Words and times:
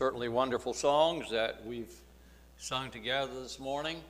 certainly 0.00 0.30
wonderful 0.30 0.72
songs 0.72 1.30
that 1.30 1.62
we've 1.66 1.92
sung 2.56 2.90
together 2.90 3.38
this 3.42 3.60
morning. 3.60 4.00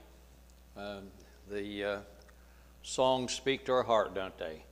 Um, 0.76 1.08
the 1.50 1.84
uh, 1.84 1.98
songs 2.84 3.32
speak 3.32 3.64
to 3.64 3.72
our 3.72 3.82
heart, 3.82 4.14
don't 4.14 4.38
they, 4.38 4.62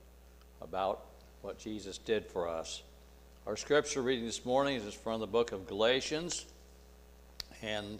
about 0.61 1.07
what 1.41 1.59
Jesus 1.59 1.97
did 1.97 2.25
for 2.25 2.47
us. 2.47 2.83
Our 3.45 3.57
scripture 3.57 4.01
reading 4.01 4.23
this 4.23 4.45
morning 4.45 4.77
is 4.77 4.93
from 4.93 5.19
the 5.19 5.27
book 5.27 5.51
of 5.51 5.67
Galatians, 5.67 6.45
and 7.61 7.99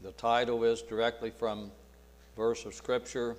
the 0.00 0.12
title 0.12 0.62
is 0.62 0.80
directly 0.80 1.30
from 1.30 1.72
verse 2.36 2.64
of 2.64 2.72
scripture 2.72 3.34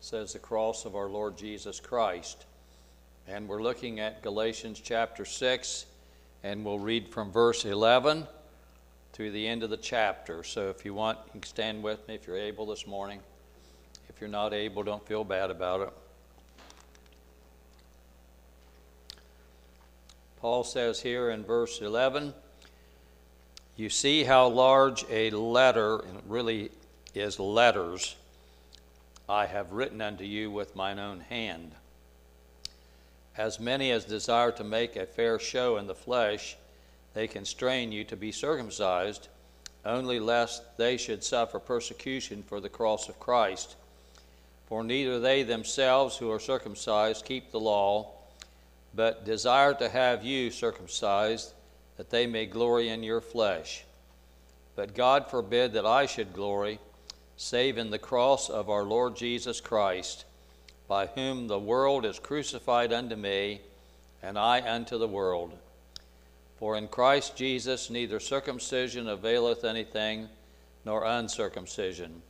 says 0.00 0.34
the 0.34 0.38
cross 0.38 0.84
of 0.84 0.94
our 0.94 1.08
Lord 1.08 1.38
Jesus 1.38 1.80
Christ. 1.80 2.44
And 3.26 3.48
we're 3.48 3.62
looking 3.62 3.98
at 3.98 4.22
Galatians 4.22 4.78
chapter 4.84 5.24
6 5.24 5.86
and 6.46 6.64
we'll 6.64 6.78
read 6.78 7.08
from 7.08 7.32
verse 7.32 7.64
11 7.64 8.24
to 9.12 9.30
the 9.32 9.48
end 9.48 9.64
of 9.64 9.70
the 9.70 9.76
chapter. 9.76 10.44
So 10.44 10.68
if 10.68 10.84
you 10.84 10.94
want, 10.94 11.18
you 11.26 11.32
can 11.32 11.42
stand 11.42 11.82
with 11.82 12.06
me 12.06 12.14
if 12.14 12.26
you're 12.26 12.38
able 12.38 12.66
this 12.66 12.86
morning. 12.86 13.18
If 14.08 14.20
you're 14.20 14.30
not 14.30 14.54
able, 14.54 14.84
don't 14.84 15.04
feel 15.08 15.24
bad 15.24 15.50
about 15.50 15.80
it. 15.80 15.92
Paul 20.40 20.62
says 20.62 21.00
here 21.00 21.30
in 21.30 21.42
verse 21.42 21.80
11, 21.80 22.32
you 23.76 23.88
see 23.88 24.22
how 24.22 24.46
large 24.46 25.04
a 25.10 25.30
letter, 25.30 25.98
and 25.98 26.16
it 26.16 26.24
really 26.28 26.70
is 27.12 27.40
letters, 27.40 28.14
I 29.28 29.46
have 29.46 29.72
written 29.72 30.00
unto 30.00 30.22
you 30.22 30.52
with 30.52 30.76
mine 30.76 31.00
own 31.00 31.20
hand 31.20 31.72
as 33.38 33.60
many 33.60 33.90
as 33.90 34.04
desire 34.04 34.50
to 34.52 34.64
make 34.64 34.96
a 34.96 35.06
fair 35.06 35.38
show 35.38 35.76
in 35.76 35.86
the 35.86 35.94
flesh, 35.94 36.56
they 37.14 37.26
constrain 37.26 37.92
you 37.92 38.04
to 38.04 38.16
be 38.16 38.32
circumcised, 38.32 39.28
only 39.84 40.18
lest 40.18 40.76
they 40.76 40.96
should 40.96 41.22
suffer 41.22 41.58
persecution 41.58 42.42
for 42.42 42.60
the 42.60 42.68
cross 42.68 43.08
of 43.08 43.20
Christ. 43.20 43.76
For 44.66 44.82
neither 44.82 45.20
they 45.20 45.42
themselves 45.42 46.16
who 46.16 46.30
are 46.30 46.40
circumcised 46.40 47.24
keep 47.24 47.50
the 47.50 47.60
law, 47.60 48.10
but 48.94 49.24
desire 49.24 49.74
to 49.74 49.88
have 49.88 50.24
you 50.24 50.50
circumcised, 50.50 51.52
that 51.96 52.10
they 52.10 52.26
may 52.26 52.46
glory 52.46 52.88
in 52.88 53.02
your 53.02 53.20
flesh. 53.20 53.84
But 54.74 54.94
God 54.94 55.30
forbid 55.30 55.72
that 55.74 55.86
I 55.86 56.06
should 56.06 56.32
glory, 56.32 56.78
save 57.36 57.78
in 57.78 57.90
the 57.90 57.98
cross 57.98 58.50
of 58.50 58.68
our 58.68 58.82
Lord 58.82 59.16
Jesus 59.16 59.60
Christ 59.60 60.24
by 60.88 61.06
whom 61.06 61.48
the 61.48 61.58
world 61.58 62.04
is 62.04 62.18
crucified 62.18 62.92
unto 62.92 63.16
me, 63.16 63.60
and 64.22 64.38
I 64.38 64.60
unto 64.60 64.98
the 64.98 65.08
world. 65.08 65.52
For 66.58 66.76
in 66.76 66.88
Christ 66.88 67.36
Jesus 67.36 67.90
neither 67.90 68.20
circumcision 68.20 69.08
availeth 69.08 69.64
anything, 69.64 70.28
nor 70.84 71.04
uncircumcision, 71.04 72.22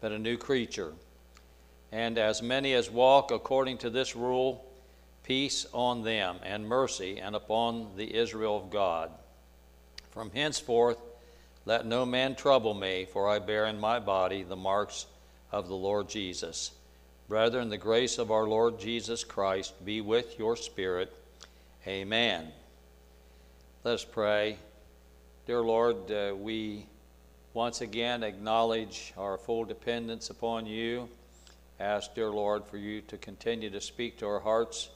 but 0.00 0.12
a 0.12 0.18
new 0.18 0.36
creature. 0.36 0.92
And 1.92 2.18
as 2.18 2.42
many 2.42 2.72
as 2.74 2.90
walk 2.90 3.30
according 3.30 3.78
to 3.78 3.90
this 3.90 4.16
rule, 4.16 4.64
peace 5.22 5.66
on 5.72 6.02
them, 6.02 6.36
and 6.42 6.66
mercy, 6.66 7.18
and 7.18 7.36
upon 7.36 7.96
the 7.96 8.16
Israel 8.16 8.56
of 8.56 8.70
God. 8.70 9.10
From 10.10 10.30
henceforth, 10.30 10.98
let 11.66 11.86
no 11.86 12.06
man 12.06 12.34
trouble 12.34 12.74
me, 12.74 13.06
for 13.12 13.28
I 13.28 13.38
bear 13.38 13.66
in 13.66 13.78
my 13.78 13.98
body 13.98 14.42
the 14.42 14.56
marks 14.56 15.06
of 15.52 15.68
the 15.68 15.74
Lord 15.74 16.08
Jesus. 16.08 16.72
Brethren, 17.30 17.68
the 17.68 17.78
grace 17.78 18.18
of 18.18 18.32
our 18.32 18.48
Lord 18.48 18.80
Jesus 18.80 19.22
Christ 19.22 19.84
be 19.84 20.00
with 20.00 20.36
your 20.36 20.56
spirit. 20.56 21.14
Amen. 21.86 22.50
Let 23.84 23.94
us 23.94 24.04
pray. 24.04 24.56
Dear 25.46 25.60
Lord, 25.60 26.10
uh, 26.10 26.34
we 26.36 26.86
once 27.54 27.82
again 27.82 28.24
acknowledge 28.24 29.14
our 29.16 29.38
full 29.38 29.64
dependence 29.64 30.30
upon 30.30 30.66
you. 30.66 31.08
Ask, 31.78 32.16
dear 32.16 32.30
Lord, 32.30 32.64
for 32.66 32.78
you 32.78 33.00
to 33.02 33.16
continue 33.16 33.70
to 33.70 33.80
speak 33.80 34.18
to 34.18 34.26
our 34.26 34.40
hearts 34.40 34.88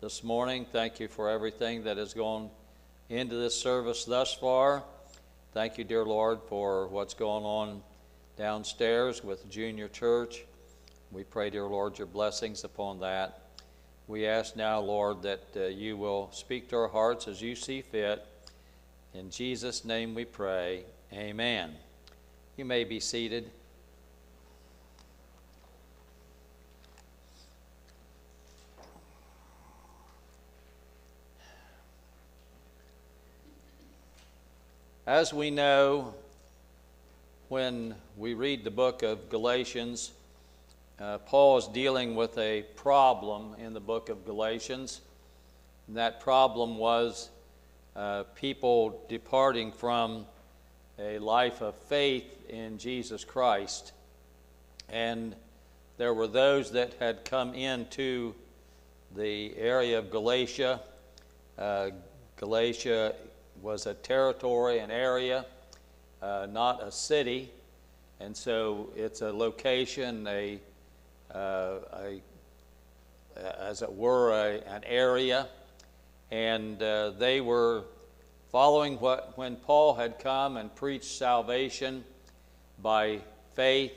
this 0.00 0.24
morning. 0.24 0.64
Thank 0.72 0.98
you 0.98 1.08
for 1.08 1.28
everything 1.28 1.84
that 1.84 1.98
has 1.98 2.14
gone 2.14 2.48
into 3.10 3.34
this 3.34 3.54
service 3.54 4.06
thus 4.06 4.32
far. 4.32 4.82
Thank 5.52 5.76
you, 5.76 5.84
dear 5.84 6.06
Lord, 6.06 6.40
for 6.48 6.88
what's 6.88 7.12
going 7.12 7.44
on 7.44 7.82
downstairs 8.38 9.22
with 9.22 9.46
Junior 9.50 9.88
Church. 9.88 10.46
We 11.12 11.24
pray, 11.24 11.50
dear 11.50 11.66
Lord, 11.66 11.98
your 11.98 12.06
blessings 12.06 12.64
upon 12.64 13.00
that. 13.00 13.42
We 14.08 14.26
ask 14.26 14.56
now, 14.56 14.80
Lord, 14.80 15.20
that 15.24 15.44
uh, 15.54 15.64
you 15.64 15.98
will 15.98 16.30
speak 16.32 16.70
to 16.70 16.76
our 16.76 16.88
hearts 16.88 17.28
as 17.28 17.42
you 17.42 17.54
see 17.54 17.82
fit. 17.82 18.26
In 19.12 19.28
Jesus' 19.28 19.84
name 19.84 20.14
we 20.14 20.24
pray. 20.24 20.84
Amen. 21.12 21.76
You 22.56 22.64
may 22.64 22.84
be 22.84 22.98
seated. 22.98 23.50
As 35.06 35.34
we 35.34 35.50
know, 35.50 36.14
when 37.50 37.96
we 38.16 38.32
read 38.32 38.64
the 38.64 38.70
book 38.70 39.02
of 39.02 39.28
Galatians, 39.28 40.12
uh, 41.02 41.18
Paul 41.18 41.58
is 41.58 41.66
dealing 41.66 42.14
with 42.14 42.38
a 42.38 42.62
problem 42.76 43.56
in 43.58 43.74
the 43.74 43.80
book 43.80 44.08
of 44.08 44.24
Galatians. 44.24 45.00
And 45.88 45.96
that 45.96 46.20
problem 46.20 46.78
was 46.78 47.28
uh, 47.96 48.22
people 48.36 49.04
departing 49.08 49.72
from 49.72 50.26
a 51.00 51.18
life 51.18 51.60
of 51.60 51.74
faith 51.74 52.48
in 52.48 52.78
Jesus 52.78 53.24
Christ. 53.24 53.90
And 54.90 55.34
there 55.98 56.14
were 56.14 56.28
those 56.28 56.70
that 56.70 56.94
had 57.00 57.24
come 57.24 57.52
into 57.52 58.32
the 59.16 59.56
area 59.56 59.98
of 59.98 60.08
Galatia. 60.08 60.80
Uh, 61.58 61.90
Galatia 62.36 63.16
was 63.60 63.86
a 63.86 63.94
territory, 63.94 64.78
an 64.78 64.92
area, 64.92 65.46
uh, 66.22 66.46
not 66.48 66.80
a 66.80 66.92
city. 66.92 67.50
And 68.20 68.36
so 68.36 68.90
it's 68.94 69.20
a 69.20 69.32
location, 69.32 70.28
a 70.28 70.60
a, 71.32 72.20
as 73.36 73.82
it 73.82 73.92
were, 73.92 74.32
a, 74.32 74.60
an 74.68 74.84
area, 74.84 75.48
and 76.30 76.82
uh, 76.82 77.10
they 77.10 77.40
were 77.40 77.84
following 78.50 78.98
what 79.00 79.36
when 79.36 79.56
Paul 79.56 79.94
had 79.94 80.18
come 80.18 80.56
and 80.56 80.74
preached 80.74 81.04
salvation 81.04 82.04
by 82.82 83.20
faith 83.54 83.92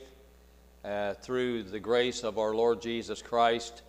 uh, 0.83 1.13
through 1.15 1.63
the 1.63 1.79
grace 1.79 2.23
of 2.23 2.37
our 2.37 2.53
Lord 2.53 2.81
Jesus 2.81 3.21
Christ. 3.21 3.81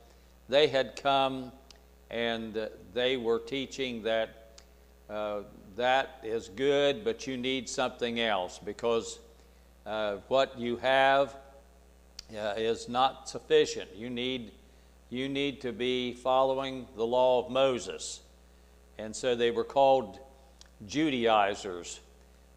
They 0.49 0.67
had 0.69 0.97
come 0.97 1.53
and 2.11 2.69
they 2.95 3.17
were 3.17 3.39
teaching 3.39 4.03
that 4.05 4.61
uh, 5.11 5.41
that 5.77 6.21
is 6.25 6.49
good, 6.49 7.05
but 7.05 7.27
you 7.27 7.37
need 7.37 7.69
something 7.69 8.19
else 8.19 8.59
because 8.59 9.19
uh, 9.85 10.17
what 10.29 10.59
you 10.59 10.77
have 10.79 11.37
uh, 12.33 12.55
is 12.57 12.89
not 12.89 13.29
sufficient. 13.29 13.95
You 13.95 14.11
need, 14.11 14.53
you 15.11 15.29
need 15.29 15.61
to 15.63 15.73
be 15.73 16.13
following 16.13 16.87
the 16.97 17.07
law 17.07 17.45
of 17.45 17.51
Moses. 17.51 18.21
And 18.99 19.15
so 19.15 19.35
they 19.35 19.51
were 19.51 19.65
called 19.65 20.19
Judaizers, 20.87 22.01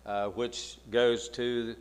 uh, 0.06 0.28
which 0.28 0.78
goes 0.90 1.30
to 1.30 1.76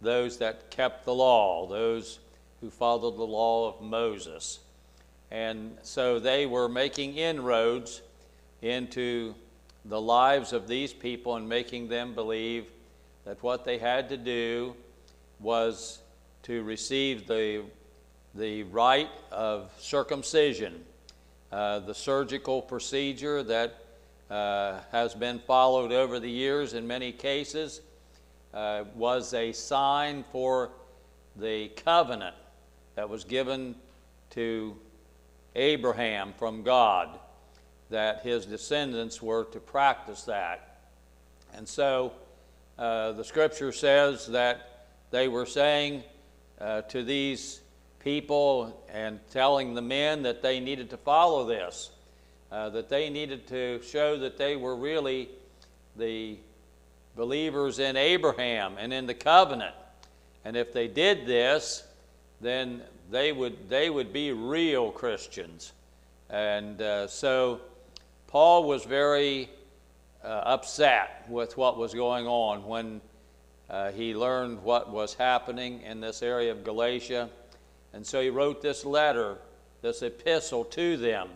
those 0.00 0.38
that 0.38 0.70
kept 0.70 1.04
the 1.04 1.14
law, 1.14 1.66
those 1.66 2.18
who 2.60 2.70
followed 2.70 3.16
the 3.16 3.26
law 3.26 3.68
of 3.68 3.80
Moses. 3.80 4.60
And 5.30 5.76
so 5.82 6.18
they 6.18 6.46
were 6.46 6.68
making 6.68 7.16
inroads 7.16 8.02
into 8.62 9.34
the 9.84 10.00
lives 10.00 10.52
of 10.52 10.66
these 10.66 10.92
people 10.92 11.36
and 11.36 11.48
making 11.48 11.88
them 11.88 12.14
believe 12.14 12.66
that 13.24 13.42
what 13.42 13.64
they 13.64 13.78
had 13.78 14.08
to 14.08 14.16
do 14.16 14.74
was 15.38 16.00
to 16.44 16.62
receive 16.62 17.26
the, 17.26 17.62
the 18.34 18.62
rite 18.64 19.10
of 19.30 19.70
circumcision, 19.78 20.84
uh, 21.52 21.80
the 21.80 21.94
surgical 21.94 22.62
procedure 22.62 23.42
that 23.42 23.84
uh, 24.30 24.80
has 24.92 25.14
been 25.14 25.38
followed 25.38 25.92
over 25.92 26.20
the 26.20 26.30
years 26.30 26.74
in 26.74 26.86
many 26.86 27.12
cases, 27.12 27.80
uh, 28.54 28.84
was 28.94 29.34
a 29.34 29.52
sign 29.52 30.24
for 30.32 30.70
the 31.36 31.68
covenant 31.68 32.34
that 32.94 33.08
was 33.08 33.24
given 33.24 33.74
to 34.30 34.76
Abraham 35.54 36.34
from 36.38 36.62
God, 36.62 37.18
that 37.90 38.22
his 38.22 38.44
descendants 38.44 39.22
were 39.22 39.44
to 39.44 39.60
practice 39.60 40.22
that. 40.22 40.80
And 41.54 41.66
so 41.66 42.12
uh, 42.78 43.12
the 43.12 43.24
scripture 43.24 43.72
says 43.72 44.26
that 44.28 44.86
they 45.10 45.28
were 45.28 45.46
saying, 45.46 46.04
uh, 46.60 46.82
to 46.82 47.02
these 47.02 47.60
people 48.00 48.84
and 48.92 49.20
telling 49.30 49.74
the 49.74 49.82
men 49.82 50.22
that 50.22 50.42
they 50.42 50.60
needed 50.60 50.90
to 50.90 50.96
follow 50.96 51.46
this, 51.46 51.90
uh, 52.50 52.68
that 52.70 52.88
they 52.88 53.10
needed 53.10 53.46
to 53.48 53.80
show 53.82 54.18
that 54.18 54.38
they 54.38 54.56
were 54.56 54.76
really 54.76 55.28
the, 55.96 56.36
believers 57.18 57.80
in 57.80 57.96
Abraham 57.96 58.76
and 58.78 58.92
in 58.92 59.06
the 59.06 59.12
covenant. 59.12 59.74
And 60.44 60.56
if 60.56 60.72
they 60.72 60.86
did 60.86 61.26
this, 61.26 61.82
then 62.40 62.80
they 63.10 63.32
would, 63.32 63.68
they 63.68 63.90
would 63.90 64.12
be 64.12 64.30
real 64.30 64.92
Christians. 64.92 65.72
And 66.30 66.80
uh, 66.80 67.08
so 67.08 67.60
Paul 68.28 68.64
was 68.64 68.84
very 68.84 69.50
uh, 70.22 70.28
upset 70.28 71.26
with 71.28 71.56
what 71.56 71.76
was 71.76 71.92
going 71.92 72.28
on 72.28 72.64
when 72.64 73.00
uh, 73.70 73.92
he 73.92 74.14
learned 74.14 74.62
what 74.62 74.90
was 74.90 75.14
happening 75.14 75.82
in 75.82 76.00
this 76.00 76.22
area 76.22 76.50
of 76.50 76.64
Galatia. 76.64 77.28
And 77.92 78.06
so 78.06 78.20
he 78.20 78.30
wrote 78.30 78.62
this 78.62 78.84
letter, 78.84 79.38
this 79.82 80.02
epistle 80.02 80.64
to 80.64 80.96
them. 80.96 81.28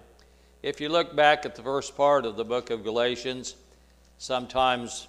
If 0.63 0.81
you 0.81 0.89
look 0.89 1.15
back 1.15 1.45
at 1.45 1.55
the 1.55 1.63
first 1.63 1.97
part 1.97 2.25
of 2.25 2.37
the 2.37 2.45
book 2.45 2.71
of 2.71 2.85
Galatians, 2.85 3.57
sometimes 4.19 5.09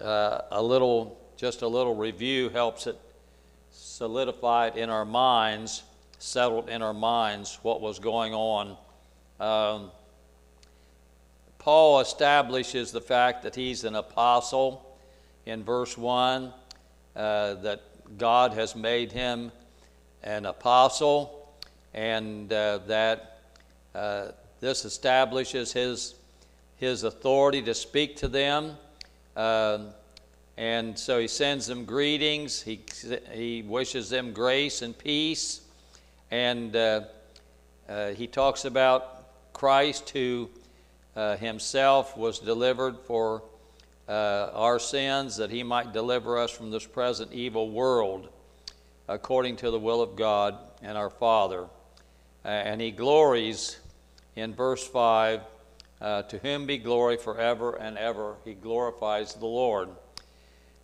uh, 0.00 0.42
a 0.50 0.62
little, 0.62 1.18
just 1.36 1.62
a 1.62 1.68
little 1.68 1.94
review 1.94 2.48
helps 2.48 2.86
it 2.86 2.98
solidify 3.70 4.68
it 4.68 4.76
in 4.76 4.90
our 4.90 5.04
minds, 5.04 5.82
settled 6.18 6.68
in 6.68 6.82
our 6.82 6.94
minds 6.94 7.58
what 7.62 7.80
was 7.80 7.98
going 7.98 8.32
on. 8.32 8.76
Um, 9.40 9.90
Paul 11.58 12.00
establishes 12.00 12.92
the 12.92 13.00
fact 13.00 13.42
that 13.42 13.54
he's 13.54 13.84
an 13.84 13.94
apostle 13.94 14.93
in 15.46 15.62
verse 15.64 15.96
1, 15.96 16.52
uh, 17.16 17.54
that 17.54 17.82
God 18.18 18.54
has 18.54 18.74
made 18.74 19.12
him 19.12 19.52
an 20.22 20.46
apostle, 20.46 21.48
and 21.92 22.52
uh, 22.52 22.78
that 22.86 23.38
uh, 23.94 24.28
this 24.60 24.84
establishes 24.84 25.72
his, 25.72 26.14
his 26.76 27.04
authority 27.04 27.62
to 27.62 27.74
speak 27.74 28.16
to 28.16 28.28
them. 28.28 28.76
Um, 29.36 29.88
and 30.56 30.98
so 30.98 31.18
he 31.18 31.28
sends 31.28 31.66
them 31.66 31.84
greetings, 31.84 32.62
he, 32.62 32.80
he 33.32 33.62
wishes 33.62 34.08
them 34.08 34.32
grace 34.32 34.82
and 34.82 34.96
peace, 34.96 35.60
and 36.30 36.74
uh, 36.76 37.02
uh, 37.88 38.10
he 38.10 38.26
talks 38.26 38.64
about 38.64 39.52
Christ 39.52 40.10
who 40.10 40.48
uh, 41.16 41.36
himself 41.36 42.16
was 42.16 42.38
delivered 42.38 42.98
for 43.00 43.42
uh, 44.08 44.50
our 44.52 44.78
sins, 44.78 45.36
that 45.36 45.50
he 45.50 45.62
might 45.62 45.92
deliver 45.92 46.38
us 46.38 46.50
from 46.50 46.70
this 46.70 46.86
present 46.86 47.32
evil 47.32 47.70
world, 47.70 48.28
according 49.08 49.56
to 49.56 49.70
the 49.70 49.78
will 49.78 50.02
of 50.02 50.16
God 50.16 50.56
and 50.82 50.98
our 50.98 51.10
Father. 51.10 51.66
Uh, 52.44 52.48
and 52.48 52.80
he 52.80 52.90
glories 52.90 53.78
in 54.36 54.54
verse 54.54 54.86
5 54.86 55.40
uh, 56.00 56.22
To 56.22 56.38
whom 56.38 56.66
be 56.66 56.78
glory 56.78 57.16
forever 57.16 57.76
and 57.76 57.96
ever. 57.96 58.36
He 58.44 58.54
glorifies 58.54 59.34
the 59.34 59.46
Lord. 59.46 59.88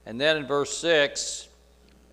And 0.06 0.20
then 0.20 0.38
in 0.38 0.46
verse 0.46 0.76
6, 0.78 1.49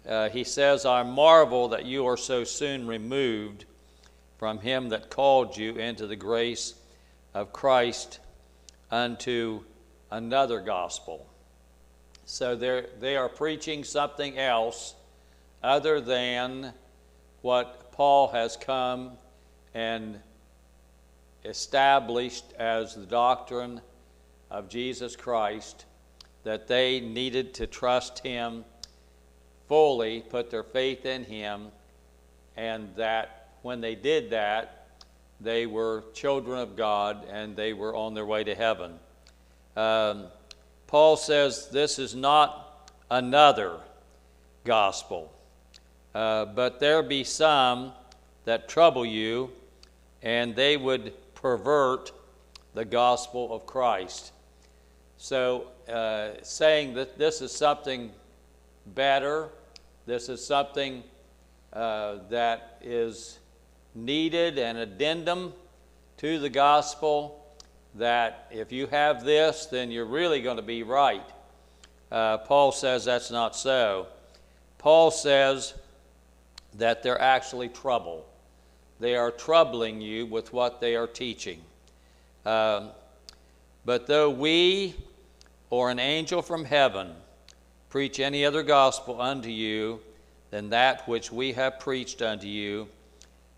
uh, 0.08 0.30
he 0.30 0.44
says, 0.44 0.86
I 0.86 1.04
marvel 1.04 1.70
that 1.70 1.86
you 1.86 2.06
are 2.06 2.18
so 2.18 2.44
soon 2.44 2.88
removed 2.88 3.66
from 4.38 4.60
him 4.60 4.90
that 4.90 5.10
called 5.10 5.58
you 5.58 5.76
into 5.76 6.08
the 6.08 6.16
grace 6.16 6.76
of 7.34 7.52
Christ 7.52 8.20
unto 8.92 9.64
another 10.12 10.60
gospel. 10.60 11.28
So 12.26 12.56
they 12.56 13.16
are 13.16 13.30
preaching 13.30 13.84
something 13.84 14.38
else 14.38 14.96
other 15.64 16.02
than 16.02 16.74
what 17.42 17.92
Paul 17.92 18.28
has 18.30 18.58
come 18.58 19.12
and 19.74 20.20
established 21.46 22.46
as 22.60 22.96
the 22.96 23.06
doctrine 23.06 23.82
of 24.52 24.70
Jesus 24.70 25.16
Christ, 25.16 25.86
that 26.44 26.68
they 26.68 27.00
needed 27.00 27.54
to 27.56 27.68
trust 27.68 28.20
Him 28.20 28.66
fully, 29.68 30.22
put 30.22 30.50
their 30.50 30.64
faith 30.64 31.06
in 31.06 31.24
Him, 31.24 31.68
and 32.56 32.90
that 32.96 33.50
when 33.62 33.82
they 33.82 33.96
did 33.96 34.30
that, 34.32 34.88
they 35.40 35.66
were 35.66 36.04
children 36.14 36.60
of 36.60 36.76
God 36.76 37.26
and 37.30 37.56
they 37.56 37.74
were 37.74 37.96
on 37.96 38.14
their 38.14 38.26
way 38.26 38.44
to 38.44 38.56
heaven. 38.56 39.00
Um, 39.78 40.26
Paul 40.88 41.18
says 41.18 41.70
this 41.70 42.00
is 42.00 42.16
not 42.16 42.92
another 43.12 43.78
gospel, 44.64 45.32
uh, 46.16 46.46
but 46.46 46.80
there 46.80 47.04
be 47.04 47.24
some 47.24 47.94
that 48.46 48.68
trouble 48.68 49.06
you, 49.06 49.52
and 50.24 50.56
they 50.56 50.78
would 50.78 51.14
pervert 51.36 52.12
the 52.74 52.86
gospel 52.86 53.54
of 53.54 53.68
Christ. 53.68 54.32
So, 55.18 55.68
uh, 55.88 56.30
saying 56.42 56.96
that 56.96 57.20
this 57.20 57.42
is 57.42 57.52
something 57.52 58.12
better, 58.88 59.50
this 60.08 60.28
is 60.28 60.44
something 60.44 61.04
uh, 61.72 62.16
that 62.30 62.80
is 62.82 63.38
needed, 63.94 64.58
an 64.58 64.78
addendum 64.78 65.54
to 66.18 66.40
the 66.40 66.50
gospel, 66.50 67.47
that 67.98 68.48
if 68.52 68.72
you 68.72 68.88
have 68.88 69.24
this, 69.24 69.66
then 69.66 69.92
you're 69.92 70.06
really 70.06 70.42
going 70.42 70.58
to 70.58 70.64
be 70.64 70.84
right. 70.84 71.26
Uh, 72.12 72.38
Paul 72.38 72.72
says 72.72 73.06
that's 73.06 73.32
not 73.32 73.56
so. 73.56 74.08
Paul 74.78 75.12
says 75.12 75.74
that 76.76 77.04
they're 77.04 77.22
actually 77.22 77.70
trouble. 77.70 78.26
They 79.00 79.16
are 79.16 79.32
troubling 79.32 80.02
you 80.02 80.26
with 80.26 80.54
what 80.54 80.80
they 80.80 80.96
are 80.96 81.08
teaching. 81.08 81.62
Um, 82.46 82.90
but 83.86 84.08
though 84.08 84.30
we 84.30 84.96
or 85.70 85.90
an 85.90 86.00
angel 86.00 86.42
from 86.42 86.66
heaven 86.66 87.12
preach 87.90 88.20
any 88.20 88.46
other 88.46 88.64
gospel 88.64 89.22
unto 89.22 89.50
you 89.50 90.00
than 90.52 90.70
that 90.70 91.08
which 91.08 91.32
we 91.32 91.54
have 91.54 91.80
preached 91.80 92.22
unto 92.22 92.48
you, 92.48 92.88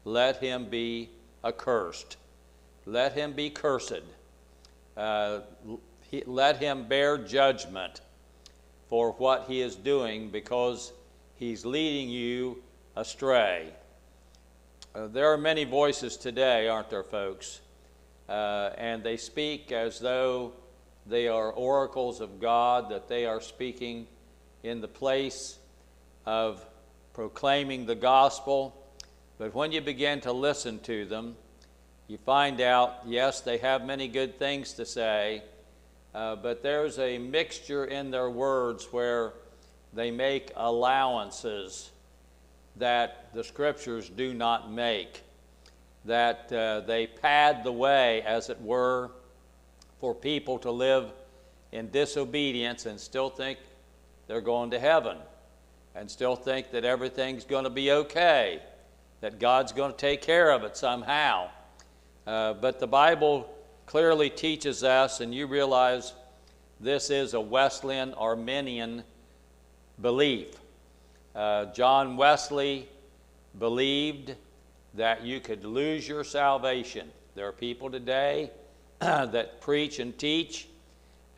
let 0.06 0.38
him 0.38 0.66
be 0.66 1.10
accursed. 1.44 2.18
Let 2.86 3.14
him 3.14 3.34
be 3.34 3.50
cursed. 3.50 4.02
Uh, 5.00 5.40
he, 6.12 6.22
let 6.26 6.58
him 6.58 6.86
bear 6.86 7.18
judgment 7.18 8.02
for 8.90 9.14
what 9.14 9.46
he 9.48 9.62
is 9.62 9.76
doing 9.76 10.30
because 10.30 10.92
he's 11.38 11.66
leading 11.66 12.10
you 12.10 12.62
astray. 12.98 13.70
Uh, 14.94 15.08
there 15.08 15.32
are 15.32 15.38
many 15.38 15.64
voices 15.64 16.18
today, 16.18 16.68
aren't 16.68 16.90
there, 16.90 17.04
folks? 17.04 17.62
Uh, 18.28 18.72
and 18.78 19.02
they 19.02 19.16
speak 19.16 19.72
as 19.72 20.00
though 20.00 20.52
they 21.06 21.30
are 21.30 21.50
oracles 21.52 22.20
of 22.20 22.42
God, 22.42 22.90
that 22.90 23.08
they 23.08 23.26
are 23.26 23.40
speaking 23.40 24.06
in 24.64 24.82
the 24.82 24.88
place 24.90 25.60
of 26.26 26.66
proclaiming 27.14 27.86
the 27.86 27.96
gospel. 27.96 28.76
But 29.38 29.56
when 29.56 29.72
you 29.72 29.80
begin 29.80 30.20
to 30.22 30.34
listen 30.34 30.80
to 30.80 31.06
them, 31.06 31.38
you 32.10 32.18
find 32.18 32.60
out, 32.60 33.02
yes, 33.06 33.42
they 33.42 33.60
have 33.60 33.86
many 33.86 34.08
good 34.08 34.40
things 34.40 34.74
to 34.74 34.86
say, 34.86 35.44
uh, 36.16 36.36
but 36.36 36.64
there's 36.64 36.98
a 36.98 37.20
mixture 37.20 37.86
in 37.86 38.10
their 38.10 38.32
words 38.32 38.88
where 38.92 39.34
they 39.94 40.10
make 40.10 40.52
allowances 40.56 41.92
that 42.78 43.32
the 43.36 43.44
scriptures 43.44 44.10
do 44.10 44.34
not 44.34 44.72
make, 44.72 45.22
that 46.06 46.52
uh, 46.52 46.80
they 46.82 47.06
pad 47.06 47.64
the 47.64 47.72
way, 47.72 48.24
as 48.24 48.50
it 48.50 48.60
were, 48.60 49.12
for 50.00 50.16
people 50.16 50.58
to 50.58 50.72
live 50.72 51.12
in 51.72 51.92
disobedience 51.92 52.88
and 52.88 53.00
still 53.00 53.30
think 53.30 53.60
they're 54.26 54.42
going 54.42 54.72
to 54.72 54.80
heaven 54.80 55.18
and 55.94 56.10
still 56.10 56.36
think 56.36 56.72
that 56.72 56.86
everything's 56.86 57.44
going 57.44 57.66
to 57.66 57.70
be 57.70 57.92
okay, 57.92 58.64
that 59.22 59.40
God's 59.40 59.74
going 59.74 59.92
to 59.92 59.98
take 59.98 60.24
care 60.24 60.50
of 60.50 60.64
it 60.64 60.76
somehow. 60.76 61.50
Uh, 62.30 62.54
but 62.54 62.80
the 62.80 62.86
Bible 62.86 63.52
clearly 63.88 64.30
teaches 64.30 64.84
us, 64.84 65.20
and 65.20 65.34
you 65.34 65.48
realize 65.48 66.14
this 66.80 67.10
is 67.10 67.34
a 67.34 67.42
Wesleyan 67.42 68.14
Arminian 68.14 69.04
belief. 70.00 70.50
Uh, 71.34 71.66
John 71.74 72.18
Wesley 72.18 72.88
believed 73.58 74.36
that 74.94 75.24
you 75.24 75.40
could 75.40 75.66
lose 75.66 76.08
your 76.08 76.24
salvation. 76.24 77.10
There 77.34 77.48
are 77.48 77.52
people 77.52 77.90
today 77.90 78.52
that 79.00 79.60
preach 79.60 79.98
and 79.98 80.16
teach. 80.16 80.68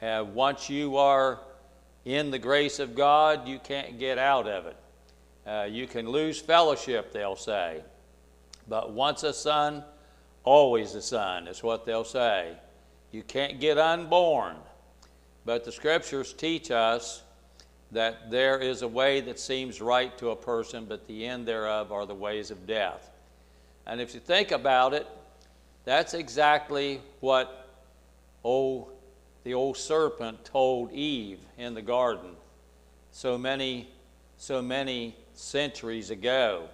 Uh, 0.01 0.25
once 0.33 0.69
you 0.69 0.97
are 0.97 1.39
in 2.03 2.31
the 2.31 2.39
grace 2.39 2.79
of 2.79 2.95
God, 2.95 3.47
you 3.47 3.59
can't 3.59 3.97
get 3.97 4.17
out 4.17 4.45
of 4.45 4.65
it. 4.65 4.75
Uh, 5.47 5.67
you 5.71 5.87
can 5.87 6.09
lose 6.09 6.41
fellowship, 6.41 7.13
they'll 7.13 7.37
say. 7.37 7.81
But 8.67 8.91
once 8.91 9.23
a 9.23 9.33
son, 9.33 9.85
always 10.43 10.95
a 10.95 11.01
son, 11.01 11.47
is 11.47 11.63
what 11.63 11.85
they'll 11.85 12.03
say. 12.03 12.55
You 13.11 13.23
can't 13.23 13.59
get 13.59 13.77
unborn. 13.77 14.55
But 15.45 15.63
the 15.63 15.71
scriptures 15.71 16.33
teach 16.33 16.71
us 16.71 17.23
that 17.91 18.31
there 18.31 18.59
is 18.59 18.83
a 18.83 18.87
way 18.87 19.21
that 19.21 19.39
seems 19.39 19.81
right 19.81 20.17
to 20.17 20.29
a 20.29 20.35
person, 20.35 20.85
but 20.85 21.07
the 21.07 21.25
end 21.25 21.47
thereof 21.47 21.91
are 21.91 22.05
the 22.05 22.15
ways 22.15 22.51
of 22.51 22.65
death. 22.65 23.11
And 23.85 23.99
if 23.99 24.13
you 24.13 24.19
think 24.19 24.51
about 24.51 24.93
it, 24.93 25.07
that's 25.83 26.13
exactly 26.13 27.01
what 27.19 27.67
old 28.43 28.91
the 29.43 29.53
old 29.53 29.75
serpent 29.75 30.45
told 30.45 30.91
Eve 30.91 31.39
in 31.57 31.73
the 31.73 31.81
garden 31.81 32.35
so 33.11 33.37
many, 33.37 33.89
so 34.37 34.61
many 34.61 35.15
centuries 35.33 36.11
ago. 36.11 36.69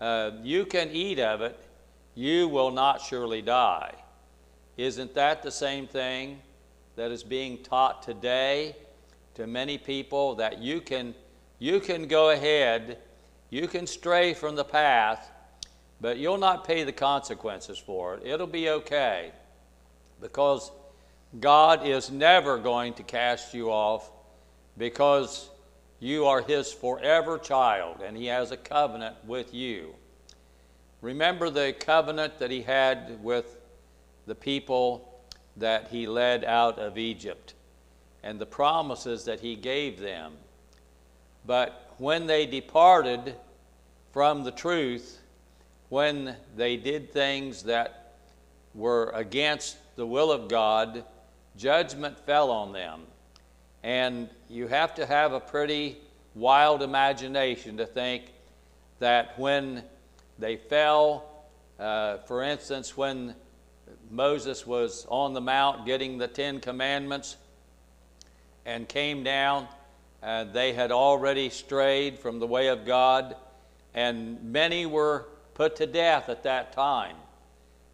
Uh, 0.00 0.32
you 0.42 0.66
can 0.66 0.90
eat 0.90 1.18
of 1.18 1.40
it, 1.40 1.58
you 2.16 2.48
will 2.48 2.72
not 2.72 3.00
surely 3.00 3.42
die. 3.42 3.94
Isn't 4.76 5.14
that 5.14 5.42
the 5.42 5.50
same 5.52 5.86
thing 5.86 6.40
that 6.96 7.12
is 7.12 7.22
being 7.22 7.62
taught 7.62 8.02
today 8.02 8.74
to 9.34 9.46
many 9.46 9.78
people 9.78 10.34
that 10.36 10.58
you 10.58 10.80
can, 10.80 11.14
you 11.58 11.78
can 11.78 12.08
go 12.08 12.30
ahead, 12.30 12.98
you 13.50 13.68
can 13.68 13.86
stray 13.86 14.32
from 14.32 14.56
the 14.56 14.64
path, 14.64 15.30
but 16.00 16.16
you'll 16.16 16.38
not 16.38 16.66
pay 16.66 16.84
the 16.84 16.92
consequences 16.92 17.78
for 17.78 18.14
it. 18.14 18.22
It'll 18.24 18.46
be 18.46 18.70
okay 18.70 19.32
because 20.20 20.72
God 21.38 21.86
is 21.86 22.10
never 22.10 22.58
going 22.58 22.94
to 22.94 23.02
cast 23.02 23.52
you 23.52 23.70
off 23.70 24.10
because 24.78 25.50
you 26.00 26.24
are 26.24 26.40
His 26.40 26.72
forever 26.72 27.38
child 27.38 28.00
and 28.02 28.16
He 28.16 28.26
has 28.26 28.52
a 28.52 28.56
covenant 28.56 29.16
with 29.26 29.52
you. 29.52 29.94
Remember 31.06 31.50
the 31.50 31.72
covenant 31.72 32.40
that 32.40 32.50
He 32.50 32.62
had 32.62 33.22
with 33.22 33.60
the 34.26 34.34
people 34.34 35.22
that 35.56 35.86
He 35.86 36.08
led 36.08 36.44
out 36.44 36.80
of 36.80 36.98
Egypt 36.98 37.54
and 38.24 38.40
the 38.40 38.44
promises 38.44 39.24
that 39.26 39.38
He 39.38 39.54
gave 39.54 40.00
them. 40.00 40.32
But 41.46 41.94
when 41.98 42.26
they 42.26 42.44
departed 42.44 43.36
from 44.10 44.42
the 44.42 44.50
truth, 44.50 45.22
when 45.90 46.34
they 46.56 46.76
did 46.76 47.12
things 47.12 47.62
that 47.62 48.14
were 48.74 49.10
against 49.10 49.76
the 49.94 50.08
will 50.08 50.32
of 50.32 50.48
God, 50.48 51.04
judgment 51.56 52.18
fell 52.18 52.50
on 52.50 52.72
them. 52.72 53.02
And 53.84 54.28
you 54.50 54.66
have 54.66 54.92
to 54.96 55.06
have 55.06 55.32
a 55.32 55.38
pretty 55.38 55.98
wild 56.34 56.82
imagination 56.82 57.76
to 57.76 57.86
think 57.86 58.32
that 58.98 59.38
when 59.38 59.84
they 60.38 60.56
fell, 60.56 61.46
uh, 61.78 62.18
for 62.18 62.42
instance, 62.42 62.96
when 62.96 63.34
Moses 64.10 64.66
was 64.66 65.06
on 65.08 65.34
the 65.34 65.40
mount 65.40 65.86
getting 65.86 66.18
the 66.18 66.28
Ten 66.28 66.60
Commandments 66.60 67.36
and 68.64 68.88
came 68.88 69.22
down, 69.22 69.68
uh, 70.22 70.44
they 70.44 70.72
had 70.72 70.92
already 70.92 71.50
strayed 71.50 72.18
from 72.18 72.38
the 72.38 72.46
way 72.46 72.68
of 72.68 72.84
God, 72.84 73.36
and 73.94 74.42
many 74.42 74.86
were 74.86 75.26
put 75.54 75.76
to 75.76 75.86
death 75.86 76.28
at 76.28 76.42
that 76.42 76.72
time. 76.72 77.16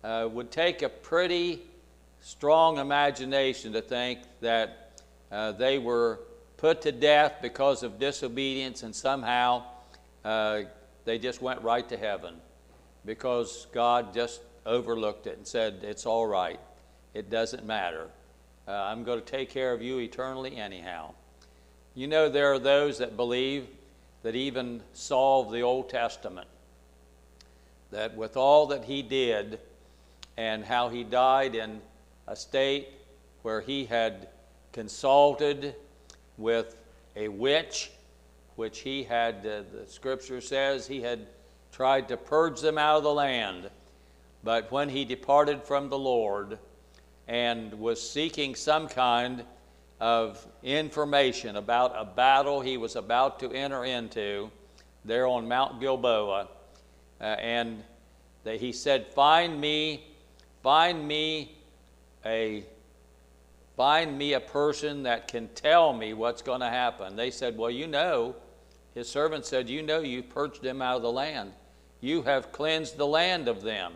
Uh, 0.03 0.29
would 0.33 0.51
take 0.51 0.83
a 0.83 0.89
pretty 0.89 1.63
strong 2.21 2.79
imagination 2.79 3.73
to 3.73 3.81
think 3.81 4.19
that 4.41 5.01
uh, 5.31 5.53
they 5.53 5.79
were 5.79 6.21
put 6.57 6.83
to 6.83 6.93
death 6.93 7.35
because 7.43 7.83
of 7.83 7.99
disobedience 7.99 8.83
and 8.83 8.95
somehow 8.95 9.63
uh, 10.25 10.63
they 11.05 11.19
just 11.19 11.43
went 11.43 11.63
right 11.63 11.89
to 11.89 11.97
heaven 11.97 12.35
because 13.05 13.67
God 13.73 14.15
just 14.15 14.41
overlooked 14.67 15.27
it 15.27 15.37
and 15.37 15.47
said, 15.47 15.81
It's 15.83 16.07
all 16.07 16.27
right. 16.27 16.61
It 17.15 17.31
doesn't 17.31 17.67
matter. 17.67 18.09
Uh, 18.67 18.73
I'm 18.73 19.05
going 19.05 19.21
to 19.21 19.25
take 19.25 19.51
care 19.51 19.73
of 19.73 19.83
you 19.83 19.99
eternally, 19.99 20.57
anyhow. 20.57 21.15
You 21.95 22.07
know, 22.07 22.29
there 22.29 22.53
are 22.53 22.59
those 22.59 22.99
that 22.99 23.17
believe 23.17 23.67
that 24.23 24.37
even 24.37 24.81
of 25.11 25.51
the 25.51 25.63
Old 25.63 25.91
Testament, 25.91 26.47
that 27.91 28.17
with 28.17 28.37
all 28.37 28.67
that 28.69 28.85
he 28.85 29.03
did 29.03 29.59
and 30.37 30.65
how 30.65 30.89
he 30.89 31.05
died 31.05 31.55
in 31.55 31.81
a 32.27 32.37
state 32.37 32.89
where 33.43 33.61
he 33.61 33.85
had 33.85 34.29
consulted 34.73 35.75
with 36.39 36.77
a 37.17 37.29
witch, 37.29 37.91
which 38.63 38.79
he 38.79 39.03
had, 39.03 39.39
uh, 39.39 39.65
the 39.73 39.85
scripture 39.89 40.41
says, 40.41 40.87
he 40.87 41.01
had 41.01 41.27
tried 41.73 42.07
to 42.07 42.17
purge 42.17 42.61
them 42.61 42.79
out 42.79 42.99
of 42.99 43.03
the 43.03 43.13
land. 43.13 43.69
But 44.45 44.71
when 44.71 44.89
he 44.89 45.05
departed 45.05 45.65
from 45.65 45.89
the 45.89 45.99
Lord 45.99 46.61
and 47.27 47.75
was 47.75 48.01
seeking 48.01 48.55
some 48.55 48.87
kind 48.87 49.45
of 49.99 50.47
information 50.63 51.57
about 51.57 51.93
a 51.97 52.05
battle 52.05 52.61
he 52.61 52.77
was 52.77 52.95
about 52.95 53.41
to 53.41 53.51
enter 53.51 53.85
into 53.85 54.49
there 55.05 55.27
on 55.27 55.49
Mount 55.49 55.81
Gilboa, 55.81 56.47
uh, 57.21 57.25
and 57.25 57.83
that 58.45 58.61
he 58.61 58.71
said, 58.71 59.09
Find 59.09 59.61
me, 59.61 60.07
find 60.63 61.09
me 61.09 61.57
a 62.25 62.63
find 63.77 64.17
me 64.17 64.35
a 64.35 64.41
person 64.41 65.03
that 65.03 65.27
can 65.27 65.49
tell 65.49 65.93
me 65.93 66.15
what's 66.15 66.43
going 66.43 66.61
to 66.61 66.69
happen. 66.69 67.17
They 67.17 67.33
said, 67.33 67.59
Well, 67.59 67.69
you 67.69 67.89
know, 67.89 68.37
his 68.95 69.09
servant 69.09 69.47
said, 69.47 69.69
You 69.69 69.83
know, 69.83 70.01
you 70.01 70.23
purged 70.23 70.63
them 70.63 70.83
out 70.83 70.97
of 70.97 71.03
the 71.03 71.13
land. 71.13 71.53
You 72.01 72.23
have 72.23 72.53
cleansed 72.53 72.97
the 72.97 73.07
land 73.07 73.49
of 73.49 73.63
them. 73.63 73.93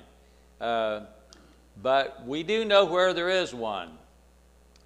Uh, 0.61 1.01
but 1.83 2.25
we 2.27 2.43
do 2.43 2.65
know 2.65 2.85
where 2.87 3.13
there 3.13 3.29
is 3.29 3.53
one. 3.53 3.91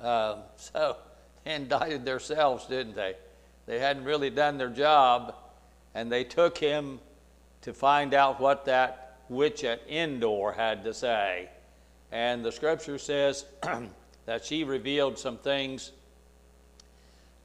Uh, 0.00 0.36
so 0.56 0.96
they 1.44 1.54
indicted 1.54 2.04
themselves, 2.04 2.66
didn't 2.66 2.96
they? 2.96 3.14
They 3.66 3.78
hadn't 3.78 4.04
really 4.04 4.30
done 4.30 4.58
their 4.58 4.70
job, 4.70 5.34
and 5.94 6.10
they 6.10 6.24
took 6.24 6.58
him 6.58 6.98
to 7.62 7.72
find 7.72 8.14
out 8.14 8.40
what 8.40 8.64
that 8.64 9.18
witch 9.28 9.62
at 9.64 9.82
Endor 9.88 10.52
had 10.52 10.82
to 10.84 10.92
say. 10.92 11.48
And 12.10 12.44
the 12.44 12.50
scripture 12.50 12.98
says 12.98 13.44
that 14.26 14.44
she 14.44 14.64
revealed 14.64 15.18
some 15.18 15.36
things 15.38 15.92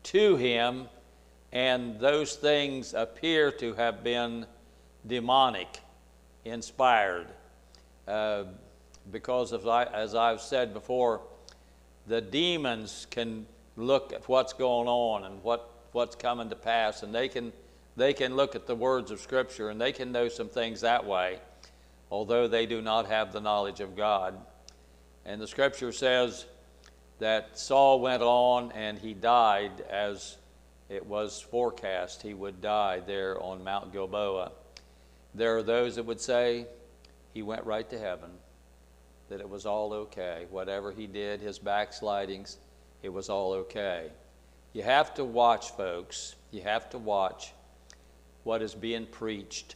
to 0.04 0.36
him, 0.36 0.88
and 1.56 1.98
those 2.02 2.36
things 2.36 2.94
appear 2.94 3.50
to 3.50 3.74
have 3.76 4.04
been 4.04 4.46
demonic, 5.08 5.80
inspired. 6.44 7.28
Uh, 8.06 8.44
because, 9.10 9.54
of, 9.54 9.66
as 9.66 10.16
I've 10.16 10.42
said 10.42 10.74
before, 10.74 11.22
the 12.08 12.20
demons 12.20 13.08
can 13.10 13.46
look 13.78 14.12
at 14.12 14.28
what's 14.28 14.52
going 14.52 14.90
on 14.90 15.24
and 15.24 15.42
what, 15.44 15.72
what's 15.94 16.18
coming 16.18 16.50
to 16.50 16.58
pass, 16.58 17.04
and 17.04 17.16
they 17.16 17.30
can, 17.30 17.54
they 17.96 18.12
can 18.12 18.36
look 18.36 18.54
at 18.54 18.68
the 18.68 18.76
words 18.76 19.10
of 19.10 19.22
Scripture 19.22 19.70
and 19.70 19.80
they 19.80 19.94
can 19.94 20.12
know 20.12 20.28
some 20.28 20.50
things 20.50 20.82
that 20.82 21.06
way, 21.06 21.40
although 22.12 22.50
they 22.50 22.66
do 22.66 22.82
not 22.82 23.06
have 23.06 23.32
the 23.32 23.40
knowledge 23.40 23.80
of 23.80 23.96
God. 23.96 24.36
And 25.26 25.40
the 25.40 25.48
scripture 25.48 25.94
says 25.94 26.46
that 27.20 27.58
Saul 27.58 28.02
went 28.02 28.22
on 28.22 28.74
and 28.74 29.00
he 29.00 29.14
died 29.14 29.82
as 29.90 30.36
it 30.90 31.06
was 31.06 31.42
forecast 31.42 32.22
he 32.22 32.34
would 32.34 32.62
die 32.62 33.02
there 33.06 33.42
on 33.42 33.64
Mount 33.64 33.92
Gilboa. 33.92 34.52
There 35.34 35.58
are 35.58 35.64
those 35.64 35.96
that 35.96 36.06
would 36.06 36.22
say 36.22 36.68
he 37.34 37.42
went 37.42 37.66
right 37.66 37.90
to 37.90 38.00
heaven, 38.00 38.30
that 39.30 39.42
it 39.42 39.50
was 39.50 39.66
all 39.66 39.94
okay. 39.94 40.46
Whatever 40.50 40.92
he 40.92 41.08
did, 41.08 41.42
his 41.42 41.60
backslidings, 41.60 42.58
it 43.04 43.10
was 43.10 43.30
all 43.30 43.54
okay. 43.54 44.10
You 44.74 44.84
have 44.84 45.14
to 45.16 45.26
watch, 45.26 45.72
folks. 45.72 46.36
You 46.52 46.62
have 46.62 46.90
to 46.92 46.98
watch 46.98 47.54
what 48.44 48.62
is 48.62 48.76
being 48.76 49.06
preached 49.06 49.76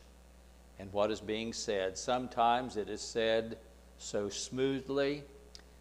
and 0.78 0.92
what 0.94 1.12
is 1.12 1.20
being 1.20 1.54
said. 1.54 1.98
Sometimes 1.98 2.78
it 2.78 2.90
is 2.90 3.02
said 3.02 3.58
so 3.98 4.30
smoothly 4.30 5.24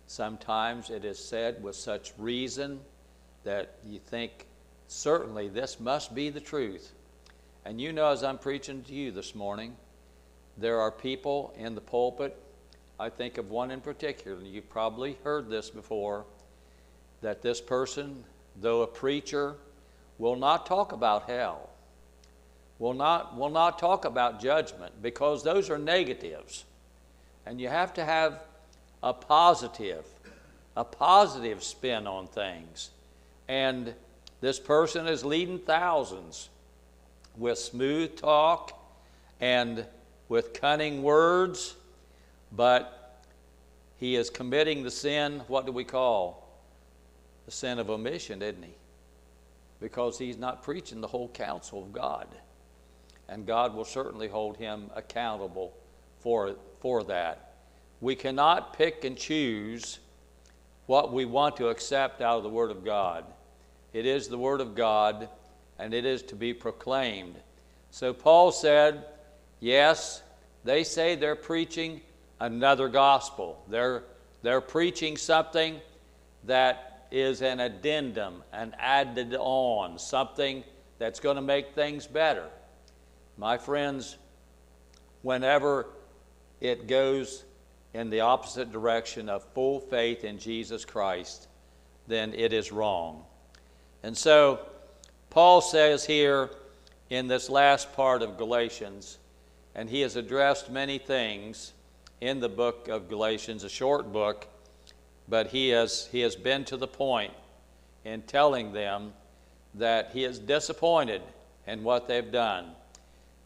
Sometimes 0.08 0.88
it 0.88 1.04
is 1.04 1.18
said 1.18 1.62
with 1.62 1.76
such 1.76 2.14
reason 2.16 2.80
that 3.44 3.74
you 3.86 3.98
think, 3.98 4.46
certainly 4.88 5.48
this 5.48 5.78
must 5.78 6.14
be 6.14 6.30
the 6.30 6.40
truth. 6.40 6.92
And 7.64 7.80
you 7.80 7.92
know, 7.92 8.08
as 8.08 8.24
I'm 8.24 8.38
preaching 8.38 8.82
to 8.84 8.94
you 8.94 9.12
this 9.12 9.34
morning, 9.34 9.76
there 10.56 10.80
are 10.80 10.90
people 10.90 11.54
in 11.56 11.74
the 11.74 11.80
pulpit. 11.80 12.36
I 12.98 13.10
think 13.10 13.38
of 13.38 13.50
one 13.50 13.70
in 13.70 13.80
particular, 13.80 14.42
you've 14.42 14.68
probably 14.68 15.16
heard 15.22 15.48
this 15.48 15.70
before, 15.70 16.24
that 17.20 17.42
this 17.42 17.60
person, 17.60 18.24
though 18.60 18.82
a 18.82 18.86
preacher, 18.86 19.54
will 20.18 20.36
not 20.36 20.66
talk 20.66 20.92
about 20.92 21.28
hell, 21.28 21.70
will 22.78 22.94
not, 22.94 23.36
will 23.36 23.50
not 23.50 23.78
talk 23.78 24.04
about 24.04 24.40
judgment, 24.40 25.00
because 25.00 25.44
those 25.44 25.70
are 25.70 25.78
negatives. 25.78 26.64
And 27.46 27.60
you 27.60 27.68
have 27.68 27.94
to 27.94 28.04
have 28.04 28.42
a 29.02 29.12
positive, 29.12 30.04
a 30.76 30.84
positive 30.84 31.62
spin 31.62 32.06
on 32.06 32.26
things. 32.26 32.90
And 33.46 33.94
this 34.40 34.58
person 34.58 35.06
is 35.06 35.24
leading 35.24 35.58
thousands 35.58 36.48
with 37.36 37.58
smooth 37.58 38.16
talk 38.16 38.72
and 39.40 39.86
with 40.28 40.52
cunning 40.52 41.02
words, 41.02 41.74
but 42.52 43.24
he 43.96 44.16
is 44.16 44.30
committing 44.30 44.82
the 44.82 44.90
sin, 44.90 45.42
what 45.48 45.66
do 45.66 45.72
we 45.72 45.84
call? 45.84 46.48
The 47.46 47.50
sin 47.50 47.78
of 47.78 47.90
omission, 47.90 48.42
isn't 48.42 48.62
he? 48.62 48.74
Because 49.80 50.18
he's 50.18 50.36
not 50.36 50.62
preaching 50.62 51.00
the 51.00 51.08
whole 51.08 51.28
counsel 51.28 51.82
of 51.82 51.92
God. 51.92 52.28
And 53.28 53.46
God 53.46 53.74
will 53.74 53.84
certainly 53.84 54.28
hold 54.28 54.56
him 54.56 54.90
accountable 54.94 55.74
for, 56.20 56.54
for 56.80 57.04
that. 57.04 57.54
We 58.00 58.14
cannot 58.14 58.72
pick 58.76 59.04
and 59.04 59.16
choose 59.16 59.98
what 60.86 61.12
we 61.12 61.24
want 61.24 61.56
to 61.56 61.68
accept 61.68 62.22
out 62.22 62.38
of 62.38 62.42
the 62.44 62.48
Word 62.48 62.70
of 62.70 62.84
God. 62.84 63.24
It 63.92 64.06
is 64.06 64.28
the 64.28 64.38
Word 64.38 64.60
of 64.60 64.74
God, 64.74 65.28
and 65.78 65.94
it 65.94 66.04
is 66.04 66.22
to 66.24 66.34
be 66.34 66.52
proclaimed. 66.52 67.36
So 67.90 68.12
Paul 68.12 68.52
said, 68.52 69.04
Yes, 69.60 70.22
they 70.64 70.84
say 70.84 71.14
they're 71.14 71.34
preaching 71.34 72.00
another 72.40 72.88
gospel. 72.88 73.62
They're, 73.68 74.04
they're 74.42 74.60
preaching 74.60 75.16
something 75.16 75.80
that 76.44 77.06
is 77.10 77.42
an 77.42 77.60
addendum, 77.60 78.42
an 78.52 78.74
added 78.78 79.34
on, 79.34 79.98
something 79.98 80.62
that's 80.98 81.20
going 81.20 81.36
to 81.36 81.42
make 81.42 81.74
things 81.74 82.06
better. 82.06 82.48
My 83.36 83.56
friends, 83.56 84.16
whenever 85.22 85.86
it 86.60 86.86
goes 86.86 87.44
in 87.94 88.10
the 88.10 88.20
opposite 88.20 88.70
direction 88.70 89.28
of 89.28 89.44
full 89.54 89.80
faith 89.80 90.24
in 90.24 90.38
Jesus 90.38 90.84
Christ, 90.84 91.48
then 92.06 92.34
it 92.34 92.52
is 92.52 92.70
wrong. 92.72 93.24
And 94.02 94.16
so, 94.16 94.60
Paul 95.30 95.60
says 95.60 96.04
here 96.04 96.50
in 97.10 97.28
this 97.28 97.50
last 97.50 97.92
part 97.94 98.22
of 98.22 98.38
Galatians, 98.38 99.18
and 99.74 99.88
he 99.90 100.00
has 100.02 100.16
addressed 100.16 100.70
many 100.70 100.98
things 100.98 101.72
in 102.20 102.40
the 102.40 102.48
book 102.48 102.88
of 102.88 103.08
Galatians, 103.08 103.64
a 103.64 103.68
short 103.68 104.12
book, 104.12 104.46
but 105.28 105.48
he 105.48 105.68
has, 105.70 106.08
he 106.10 106.20
has 106.20 106.36
been 106.36 106.64
to 106.66 106.76
the 106.76 106.86
point 106.86 107.32
in 108.04 108.22
telling 108.22 108.72
them 108.72 109.12
that 109.74 110.10
he 110.12 110.24
is 110.24 110.38
disappointed 110.38 111.22
in 111.66 111.84
what 111.84 112.08
they've 112.08 112.32
done, 112.32 112.70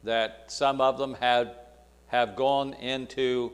that 0.05 0.45
some 0.47 0.81
of 0.81 0.99
them 0.99 1.15
have, 1.15 1.55
have 2.07 2.37
gone 2.37 2.75
into 2.75 3.53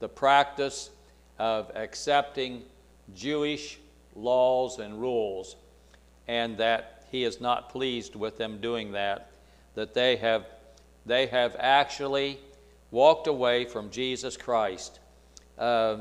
the 0.00 0.08
practice 0.08 0.90
of 1.38 1.70
accepting 1.74 2.62
Jewish 3.14 3.78
laws 4.14 4.78
and 4.78 5.00
rules, 5.00 5.56
and 6.28 6.56
that 6.58 7.04
he 7.10 7.24
is 7.24 7.40
not 7.40 7.70
pleased 7.70 8.16
with 8.16 8.38
them 8.38 8.60
doing 8.60 8.92
that, 8.92 9.30
that 9.74 9.94
they 9.94 10.16
have, 10.16 10.46
they 11.04 11.26
have 11.26 11.56
actually 11.58 12.38
walked 12.90 13.26
away 13.26 13.64
from 13.64 13.90
Jesus 13.90 14.36
Christ. 14.36 14.98
Uh, 15.58 15.98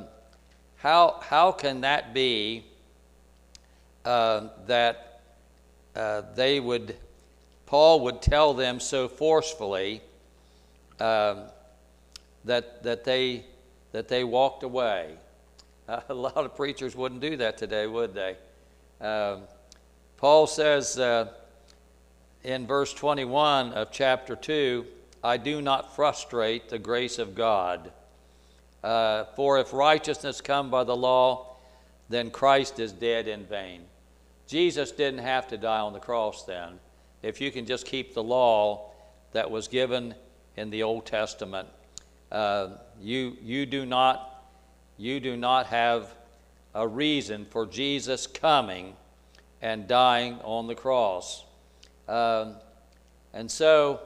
how, 0.78 1.20
how 1.22 1.52
can 1.52 1.82
that 1.82 2.14
be 2.14 2.66
uh, 4.04 4.50
that 4.68 5.22
uh, 5.96 6.22
they 6.36 6.60
would, 6.60 6.96
Paul 7.66 8.02
would 8.02 8.22
tell 8.22 8.54
them 8.54 8.80
so 8.80 9.08
forcefully 9.08 10.02
um, 11.00 11.44
that, 12.44 12.84
that, 12.84 13.04
they, 13.04 13.46
that 13.92 14.08
they 14.08 14.24
walked 14.24 14.64
away? 14.64 15.16
a 16.10 16.14
lot 16.14 16.38
of 16.38 16.56
preachers 16.56 16.96
wouldn't 16.96 17.22
do 17.22 17.38
that 17.38 17.58
today, 17.58 17.88
would 17.88 18.14
they? 18.14 18.36
Um, 19.02 19.42
Paul 20.18 20.48
says 20.48 20.98
uh, 20.98 21.34
in 22.44 22.66
verse 22.66 22.94
21 22.94 23.74
of 23.74 23.92
chapter 23.92 24.36
2 24.36 24.86
I 25.24 25.38
do 25.38 25.62
not 25.62 25.96
frustrate 25.96 26.70
the 26.70 26.80
grace 26.80 27.20
of 27.20 27.36
God. 27.36 27.92
Uh, 28.84 29.26
for 29.36 29.60
if 29.60 29.74
righteousness 29.74 30.40
come 30.40 30.70
by 30.70 30.84
the 30.84 30.96
law, 30.96 31.58
then 32.10 32.30
Christ 32.30 32.80
is 32.80 32.94
dead 32.94 33.28
in 33.28 33.44
vain. 33.46 33.82
Jesus 34.48 34.92
didn't 34.92 35.22
have 35.22 35.48
to 35.48 35.58
die 35.58 35.80
on 35.80 35.94
the 35.94 36.00
cross 36.00 36.44
then. 36.44 36.80
If 37.24 37.42
you 37.42 37.52
can 37.52 37.66
just 37.66 37.88
keep 37.88 38.14
the 38.14 38.24
law 38.24 38.92
that 39.32 39.50
was 39.50 39.68
given 39.68 40.14
in 40.56 40.70
the 40.70 40.84
Old 40.84 41.08
Testament, 41.08 41.68
uh, 42.32 42.70
you, 43.02 43.36
you, 43.42 43.66
do 43.66 43.86
not, 43.86 44.46
you 44.98 45.20
do 45.20 45.36
not 45.36 45.66
have 45.66 46.14
a 46.76 46.88
reason 46.88 47.46
for 47.50 47.66
Jesus 47.66 48.28
coming 48.28 48.96
and 49.62 49.88
dying 49.88 50.40
on 50.44 50.68
the 50.68 50.76
cross. 50.76 51.44
Uh, 52.08 52.54
and 53.34 53.50
so, 53.50 54.00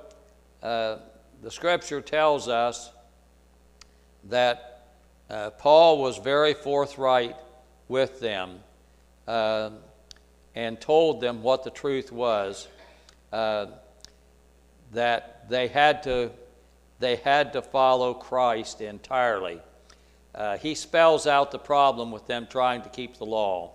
uh, 0.63 0.97
the 1.41 1.51
scripture 1.51 2.01
tells 2.01 2.47
us 2.47 2.91
that 4.25 4.87
uh, 5.29 5.51
Paul 5.51 6.01
was 6.01 6.17
very 6.17 6.53
forthright 6.53 7.35
with 7.87 8.19
them 8.19 8.59
uh, 9.27 9.69
and 10.55 10.79
told 10.81 11.21
them 11.21 11.43
what 11.43 11.63
the 11.63 11.69
truth 11.69 12.11
was 12.11 12.67
uh, 13.31 13.67
that 14.91 15.49
they 15.49 15.67
had 15.67 16.03
to 16.03 16.31
they 16.99 17.15
had 17.15 17.53
to 17.53 17.61
follow 17.61 18.13
Christ 18.13 18.81
entirely. 18.81 19.61
Uh, 20.35 20.57
he 20.57 20.75
spells 20.75 21.27
out 21.27 21.51
the 21.51 21.59
problem 21.59 22.11
with 22.11 22.27
them 22.27 22.45
trying 22.49 22.81
to 22.81 22.89
keep 22.89 23.17
the 23.17 23.25
law. 23.25 23.71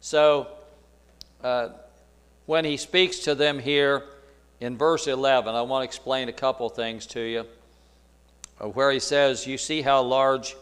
So 0.00 0.48
uh, 1.42 1.68
when 2.46 2.64
he 2.64 2.76
speaks 2.76 3.20
to 3.20 3.34
them 3.34 3.58
here 3.58 4.04
in 4.60 4.76
verse 4.76 5.06
11, 5.06 5.54
I 5.54 5.62
want 5.62 5.82
to 5.82 5.84
explain 5.84 6.28
a 6.28 6.32
couple 6.32 6.68
things 6.68 7.06
to 7.08 7.20
you. 7.20 7.46
Uh, 8.60 8.68
where 8.68 8.90
he 8.90 9.00
says, 9.00 9.46
You 9.46 9.58
see 9.58 9.82
how 9.82 10.02
large 10.02 10.54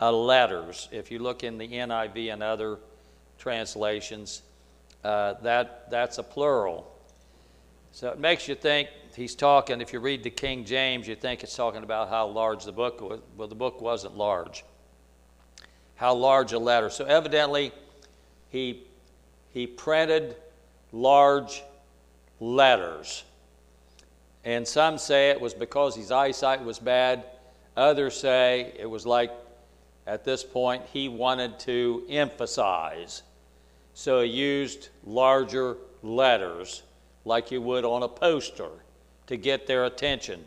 uh, 0.00 0.12
letters, 0.12 0.88
if 0.92 1.10
you 1.10 1.18
look 1.18 1.42
in 1.42 1.58
the 1.58 1.66
NIV 1.66 2.32
and 2.32 2.42
other 2.42 2.78
translations, 3.38 4.42
uh, 5.04 5.34
that, 5.42 5.90
that's 5.90 6.18
a 6.18 6.22
plural. 6.22 6.92
So 7.92 8.10
it 8.10 8.18
makes 8.18 8.46
you 8.46 8.54
think 8.54 8.88
he's 9.16 9.34
talking, 9.34 9.80
if 9.80 9.92
you 9.92 10.00
read 10.00 10.22
the 10.22 10.30
King 10.30 10.64
James, 10.64 11.08
you 11.08 11.16
think 11.16 11.42
it's 11.42 11.56
talking 11.56 11.82
about 11.82 12.08
how 12.08 12.26
large 12.26 12.64
the 12.64 12.72
book 12.72 13.00
was. 13.00 13.20
Well, 13.36 13.48
the 13.48 13.54
book 13.54 13.80
wasn't 13.80 14.16
large. 14.16 14.64
How 15.96 16.14
large 16.14 16.52
a 16.52 16.58
letter. 16.58 16.90
So 16.90 17.04
evidently, 17.04 17.72
he, 18.50 18.84
he 19.52 19.66
printed 19.66 20.36
large 20.92 21.62
letters. 22.40 23.24
And 24.44 24.66
some 24.66 24.98
say 24.98 25.30
it 25.30 25.40
was 25.40 25.54
because 25.54 25.96
his 25.96 26.10
eyesight 26.10 26.64
was 26.64 26.78
bad. 26.78 27.24
Others 27.76 28.18
say 28.18 28.72
it 28.78 28.86
was 28.86 29.06
like 29.06 29.30
at 30.06 30.24
this 30.24 30.42
point 30.42 30.82
he 30.92 31.08
wanted 31.08 31.58
to 31.60 32.04
emphasize. 32.08 33.22
So 33.94 34.22
he 34.22 34.30
used 34.30 34.88
larger 35.04 35.76
letters 36.02 36.82
like 37.24 37.50
you 37.50 37.60
would 37.60 37.84
on 37.84 38.02
a 38.02 38.08
poster 38.08 38.70
to 39.26 39.36
get 39.36 39.66
their 39.66 39.84
attention. 39.84 40.44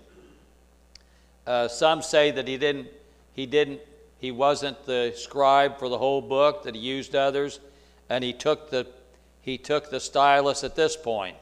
Uh, 1.46 1.68
some 1.68 2.02
say 2.02 2.32
that 2.32 2.48
he 2.48 2.58
didn't, 2.58 2.88
he 3.34 3.46
didn't, 3.46 3.82
he 4.20 4.32
wasn't 4.32 4.84
the 4.86 5.14
scribe 5.16 5.78
for 5.78 5.90
the 5.90 5.98
whole 5.98 6.22
book, 6.22 6.64
that 6.64 6.76
he 6.76 6.82
used 6.82 7.16
others, 7.16 7.60
and 8.12 8.26
he 8.26 8.34
took 8.34 8.70
the, 8.70 8.86
he 9.42 9.58
took 9.58 9.90
the 9.90 10.00
stylus 10.02 10.66
at 10.66 10.76
this 10.76 10.98
point 10.98 11.38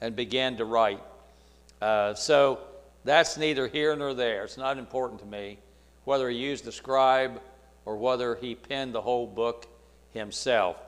and 0.00 0.16
began 0.16 0.56
to 0.56 0.64
write. 0.64 1.02
Uh, 1.82 2.14
so 2.14 2.60
that's 3.04 3.36
neither 3.36 3.68
here 3.68 3.94
nor 3.94 4.14
there. 4.14 4.42
It's 4.44 4.56
not 4.56 4.78
important 4.78 5.20
to 5.20 5.26
me 5.26 5.58
whether 6.04 6.30
he 6.30 6.38
used 6.38 6.64
the 6.64 6.72
scribe 6.72 7.42
or 7.84 7.98
whether 7.98 8.36
he 8.36 8.54
penned 8.54 8.94
the 8.94 9.02
whole 9.02 9.26
book 9.26 9.66
himself. 10.14 10.78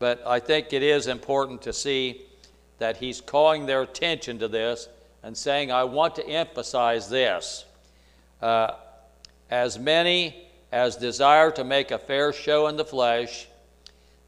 But 0.00 0.20
I 0.26 0.40
think 0.40 0.72
it 0.72 0.82
is 0.82 1.06
important 1.06 1.62
to 1.62 1.72
see 1.72 2.22
that 2.78 2.96
he's 2.96 3.20
calling 3.20 3.66
their 3.66 3.82
attention 3.82 4.40
to 4.40 4.48
this 4.48 4.88
and 5.22 5.36
saying, 5.36 5.70
I 5.70 5.84
want 5.84 6.16
to 6.16 6.26
emphasize 6.26 7.08
this. 7.08 7.64
Uh, 8.40 8.72
as 9.48 9.78
many 9.78 10.48
as 10.72 10.96
desire 10.96 11.52
to 11.52 11.62
make 11.62 11.92
a 11.92 11.98
fair 11.98 12.32
show 12.32 12.66
in 12.66 12.76
the 12.76 12.84
flesh, 12.84 13.46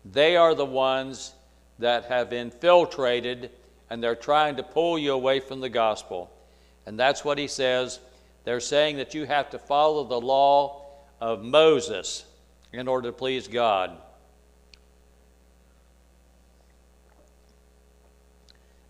they 0.05 0.37
are 0.37 0.55
the 0.55 0.65
ones 0.65 1.35
that 1.79 2.05
have 2.05 2.33
infiltrated 2.33 3.51
and 3.91 4.03
they're 4.03 4.15
trying 4.15 4.57
to 4.57 4.63
pull 4.63 4.99
you 4.99 5.13
away 5.13 5.41
from 5.41 5.61
the 5.61 5.69
gospel. 5.69 6.31
And 6.87 6.99
that's 6.99 7.25
what 7.25 7.39
he 7.39 7.47
says. 7.47 8.01
They're 8.45 8.61
saying 8.61 8.97
that 8.97 9.15
you 9.15 9.25
have 9.25 9.51
to 9.51 9.59
follow 9.59 10.05
the 10.05 10.21
law 10.21 10.83
of 11.21 11.43
Moses 11.43 12.25
in 12.73 12.89
order 12.89 13.09
to 13.09 13.13
please 13.13 13.49
God. 13.49 13.97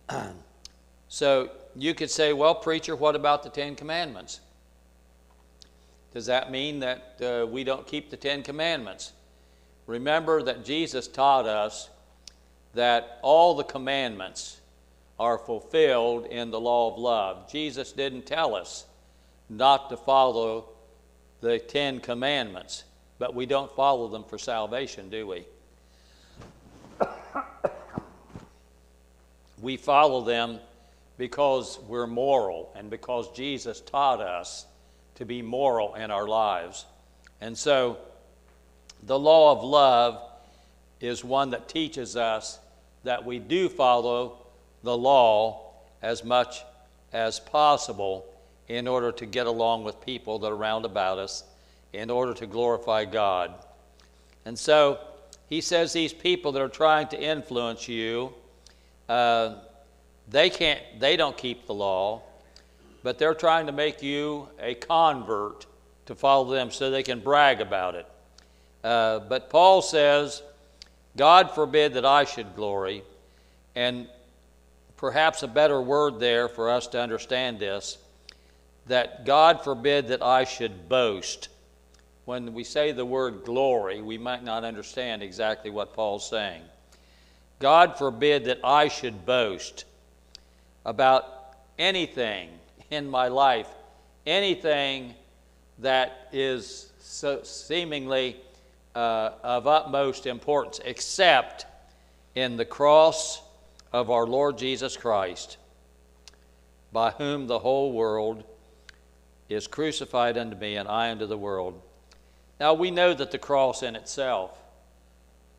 so 1.09 1.51
you 1.77 1.95
could 1.95 2.11
say, 2.11 2.33
well, 2.33 2.55
preacher, 2.55 2.97
what 2.97 3.15
about 3.15 3.43
the 3.43 3.51
Ten 3.51 3.75
Commandments? 3.75 4.41
Does 6.13 6.27
that 6.27 6.51
mean 6.51 6.81
that 6.81 7.17
uh, 7.21 7.47
we 7.47 7.65
don't 7.65 7.87
keep 7.87 8.11
the 8.11 8.17
Ten 8.17 8.43
Commandments? 8.43 9.13
Remember 9.87 10.43
that 10.43 10.65
Jesus 10.65 11.09
taught 11.09 11.47
us 11.47 11.91
that 12.75 13.19
all 13.23 13.55
the 13.55 13.65
commandments 13.65 14.61
are 15.19 15.39
fulfilled 15.39 16.27
in 16.27 16.51
the 16.51 16.61
law 16.61 16.93
of 16.93 16.99
love. 16.99 17.51
Jesus 17.51 17.93
didn't 17.93 18.27
tell 18.27 18.55
us 18.55 18.87
not 19.49 19.91
to 19.91 19.97
follow 19.97 20.71
the 21.41 21.59
Ten 21.59 22.01
Commandments, 22.01 22.85
but 23.19 23.35
we 23.35 23.47
don't 23.47 23.71
follow 23.77 24.09
them 24.09 24.25
for 24.25 24.39
salvation, 24.39 25.11
do 25.11 25.27
we? 25.27 25.45
we 29.63 29.77
follow 29.77 30.23
them 30.25 30.59
because 31.17 31.79
we're 31.87 32.07
moral 32.07 32.73
and 32.75 32.91
because 32.91 33.31
Jesus 33.33 33.81
taught 33.81 34.21
us 34.21 34.67
to 35.17 35.25
be 35.25 35.43
moral 35.43 35.95
in 35.95 36.11
our 36.11 36.27
lives. 36.27 36.87
And 37.41 37.57
so 37.57 37.99
the 39.07 39.19
law 39.19 39.53
of 39.53 39.63
love 39.63 40.21
is 41.01 41.25
one 41.25 41.51
that 41.51 41.69
teaches 41.69 42.17
us 42.17 42.59
that 43.05 43.25
we 43.25 43.39
do 43.39 43.69
follow 43.69 44.39
the 44.83 44.97
law 44.97 45.73
as 46.03 46.25
much 46.25 46.63
as 47.13 47.39
possible 47.39 48.27
in 48.69 48.89
order 48.89 49.13
to 49.13 49.27
get 49.27 49.47
along 49.47 49.85
with 49.85 50.01
people 50.01 50.39
that 50.39 50.49
are 50.49 50.55
around 50.55 50.85
about 50.85 51.19
us, 51.19 51.45
in 51.93 52.11
order 52.11 52.33
to 52.33 52.47
glorify 52.47 53.05
God. 53.05 53.55
And 54.47 54.59
so 54.59 54.99
he 55.49 55.61
says 55.61 55.93
these 55.93 56.13
people 56.13 56.53
that 56.53 56.63
are 56.63 56.69
trying 56.69 57.09
to 57.09 57.21
influence 57.21 57.89
you, 57.89 58.33
uh, 59.09 59.57
they 60.29 60.49
can't, 60.49 60.81
they 60.99 61.17
don't 61.17 61.37
keep 61.37 61.67
the 61.67 61.75
law, 61.75 62.23
but 63.03 63.19
they're 63.19 63.35
trying 63.35 63.67
to 63.67 63.73
make 63.73 64.03
you 64.03 64.49
a 64.59 64.75
convert 64.75 65.67
to 66.07 66.15
follow 66.15 66.51
them 66.51 66.71
so 66.71 66.91
they 66.91 67.03
can 67.03 67.21
brag 67.21 67.61
about 67.61 67.95
it. 67.95 68.07
Uh, 68.85 69.19
but 69.21 69.49
Paul 69.49 69.81
says, 69.81 70.43
God 71.17 71.51
forbid 71.53 71.95
that 71.95 72.05
I 72.05 72.25
should 72.25 72.55
glory. 72.55 73.03
And 73.75 74.07
perhaps 74.99 75.43
a 75.43 75.49
better 75.49 75.81
word 75.81 76.21
there 76.21 76.49
for 76.49 76.71
us 76.71 76.87
to 76.89 77.01
understand 77.01 77.59
this 77.59 77.99
that 78.87 79.25
God 79.25 79.65
forbid 79.65 80.09
that 80.09 80.23
I 80.23 80.45
should 80.45 80.91
boast. 80.91 81.49
When 82.27 82.53
we 82.53 82.65
say 82.65 82.93
the 82.93 83.07
word 83.07 83.43
glory, 83.43 84.03
we 84.03 84.19
might 84.19 84.45
not 84.45 84.63
understand 84.63 85.23
exactly 85.23 85.71
what 85.71 85.95
Paul's 85.95 86.29
saying. 86.29 86.61
God 87.61 87.97
forbid 87.97 88.45
that 88.45 88.61
I 88.63 88.89
should 88.89 89.25
boast 89.25 89.87
about 90.85 91.55
anything 91.79 92.51
in 92.91 93.09
my 93.09 93.29
life, 93.29 93.69
anything 94.27 95.15
that 95.79 96.29
is 96.31 96.93
so 97.01 97.43
seemingly 97.43 98.37
uh, 98.95 99.31
of 99.43 99.67
utmost 99.67 100.27
importance, 100.27 100.81
except 100.85 101.67
in 102.35 102.57
the 102.57 102.65
cross 102.65 103.43
of 103.93 104.11
our 104.11 104.27
Lord 104.27 104.59
Jesus 104.59 104.97
Christ, 104.97 105.57
by 106.93 107.11
whom 107.11 107.47
the 107.47 107.59
whole 107.59 107.93
world 107.93 108.45
is 109.49 109.67
crucified 109.67 110.39
unto 110.39 110.57
me, 110.57 110.77
and 110.77 110.89
I 110.89 111.11
unto 111.11 111.27
the 111.27 111.39
world. 111.39 111.81
Now 112.61 112.75
we 112.75 112.91
know 112.91 113.15
that 113.15 113.31
the 113.31 113.39
cross 113.39 113.83
in 113.83 113.97
itself 113.97 114.59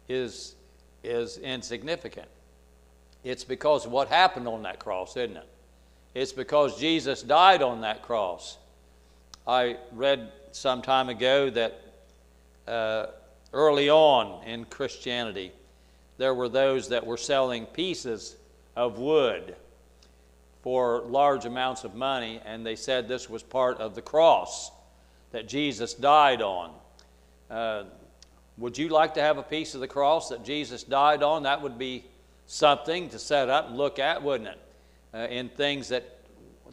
is, 0.08 0.56
is 1.04 1.38
insignificant. 1.38 2.28
It's 3.24 3.43
because 3.43 3.86
of 3.86 3.91
what 3.91 4.08
happened 4.08 4.48
on 4.48 4.63
that 4.63 4.80
cross, 4.80 5.17
isn't 5.17 5.38
it? 5.38 5.48
It's 6.13 6.32
because 6.32 6.80
Jesus 6.80 7.21
died 7.21 7.62
on 7.62 7.82
that 7.82 8.02
cross. 8.02 8.58
I 9.48 9.78
read 9.91 10.32
some 10.52 10.82
time 10.82 11.10
ago 11.10 11.50
that 11.50 11.82
uh, 12.67 13.08
early 13.56 13.89
on 13.89 14.44
in 14.44 14.65
Christianity, 14.65 15.52
there 16.18 16.34
were 16.34 16.50
those 16.50 16.89
that 16.89 17.06
were 17.06 17.18
selling 17.18 17.65
pieces 17.65 18.36
of 18.76 19.00
wood 19.00 19.56
for 20.62 21.02
large 21.08 21.46
amounts 21.46 21.84
of 21.84 21.96
money, 21.96 22.41
and 22.46 22.65
they 22.65 22.76
said 22.76 23.08
this 23.08 23.30
was 23.30 23.41
part 23.41 23.78
of 23.78 23.96
the 23.96 24.02
cross 24.02 24.72
that 25.32 25.48
Jesus 25.48 25.94
died 25.94 26.41
on. 26.41 26.72
Uh, 27.50 27.84
would 28.58 28.78
you 28.78 28.89
like 28.89 29.13
to 29.13 29.22
have 29.22 29.38
a 29.38 29.44
piece 29.44 29.74
of 29.74 29.82
the 29.82 29.88
cross 29.88 30.30
that 30.30 30.44
Jesus 30.44 30.84
died 30.84 31.24
on? 31.24 31.44
That 31.44 31.62
would 31.62 31.78
be 31.78 32.06
something 32.48 33.10
to 33.10 33.20
set 33.20 33.50
up 33.50 33.68
and 33.68 33.78
look 33.78 34.00
at, 34.00 34.22
wouldn't 34.22 34.50
it? 34.50 34.60
Uh, 35.13 35.28
in 35.30 35.50
things 35.50 35.89
that, 35.89 36.20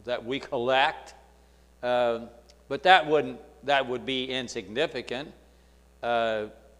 that 0.05 0.25
we 0.25 0.39
collect. 0.51 1.13
Uh, 1.81 2.21
but 2.67 2.83
that, 2.83 3.05
wouldn't, 3.05 3.39
that 3.65 3.87
would 3.87 4.05
be 4.05 4.25
insignificant. 4.25 5.31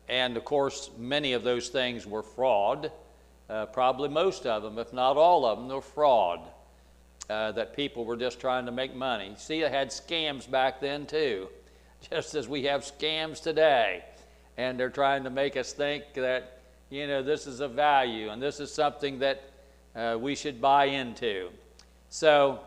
And 0.09 0.37
of 0.37 0.45
course, 0.45 0.89
many 0.97 1.33
of 1.33 1.43
those 1.43 1.69
things 1.69 2.05
were 2.05 2.23
fraud. 2.23 2.91
Uh, 3.49 3.65
probably 3.67 4.09
most 4.09 4.45
of 4.45 4.63
them, 4.63 4.77
if 4.79 4.93
not 4.93 5.17
all 5.17 5.45
of 5.45 5.59
them, 5.59 5.67
were 5.67 5.81
fraud. 5.81 6.41
Uh, 7.29 7.53
that 7.53 7.73
people 7.73 8.03
were 8.03 8.17
just 8.17 8.39
trying 8.39 8.65
to 8.65 8.71
make 8.71 8.93
money. 8.93 9.33
See, 9.37 9.61
they 9.61 9.69
had 9.69 9.89
scams 9.91 10.49
back 10.49 10.81
then 10.81 11.05
too, 11.05 11.47
just 12.11 12.35
as 12.35 12.49
we 12.49 12.63
have 12.63 12.81
scams 12.81 13.41
today. 13.41 14.03
And 14.57 14.77
they're 14.77 14.89
trying 14.89 15.23
to 15.23 15.29
make 15.29 15.55
us 15.55 15.71
think 15.71 16.03
that, 16.15 16.59
you 16.89 17.07
know, 17.07 17.23
this 17.23 17.47
is 17.47 17.61
a 17.61 17.67
value 17.67 18.29
and 18.29 18.41
this 18.41 18.59
is 18.59 18.73
something 18.73 19.19
that 19.19 19.41
uh, 19.95 20.17
we 20.19 20.35
should 20.35 20.59
buy 20.59 20.85
into. 20.85 21.49
So 22.09 22.59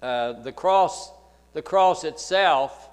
uh, 0.00 0.34
the 0.34 0.52
cross, 0.52 1.10
the 1.52 1.62
cross 1.62 2.04
itself 2.04 2.88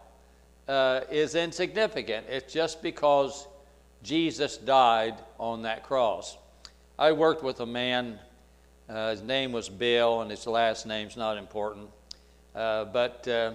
uh, 0.67 1.01
is 1.11 1.35
insignificant. 1.35 2.25
It's 2.29 2.53
just 2.53 2.81
because 2.81 3.47
Jesus 4.01 4.57
died 4.57 5.15
on 5.39 5.63
that 5.63 5.83
cross. 5.83 6.37
I 6.97 7.11
worked 7.11 7.43
with 7.43 7.59
a 7.59 7.65
man, 7.65 8.19
uh, 8.87 9.11
his 9.11 9.21
name 9.21 9.51
was 9.51 9.69
Bill, 9.69 10.21
and 10.21 10.29
his 10.29 10.45
last 10.45 10.85
name's 10.85 11.17
not 11.17 11.37
important. 11.37 11.89
Uh, 12.53 12.85
but 12.85 13.27
uh, 13.27 13.53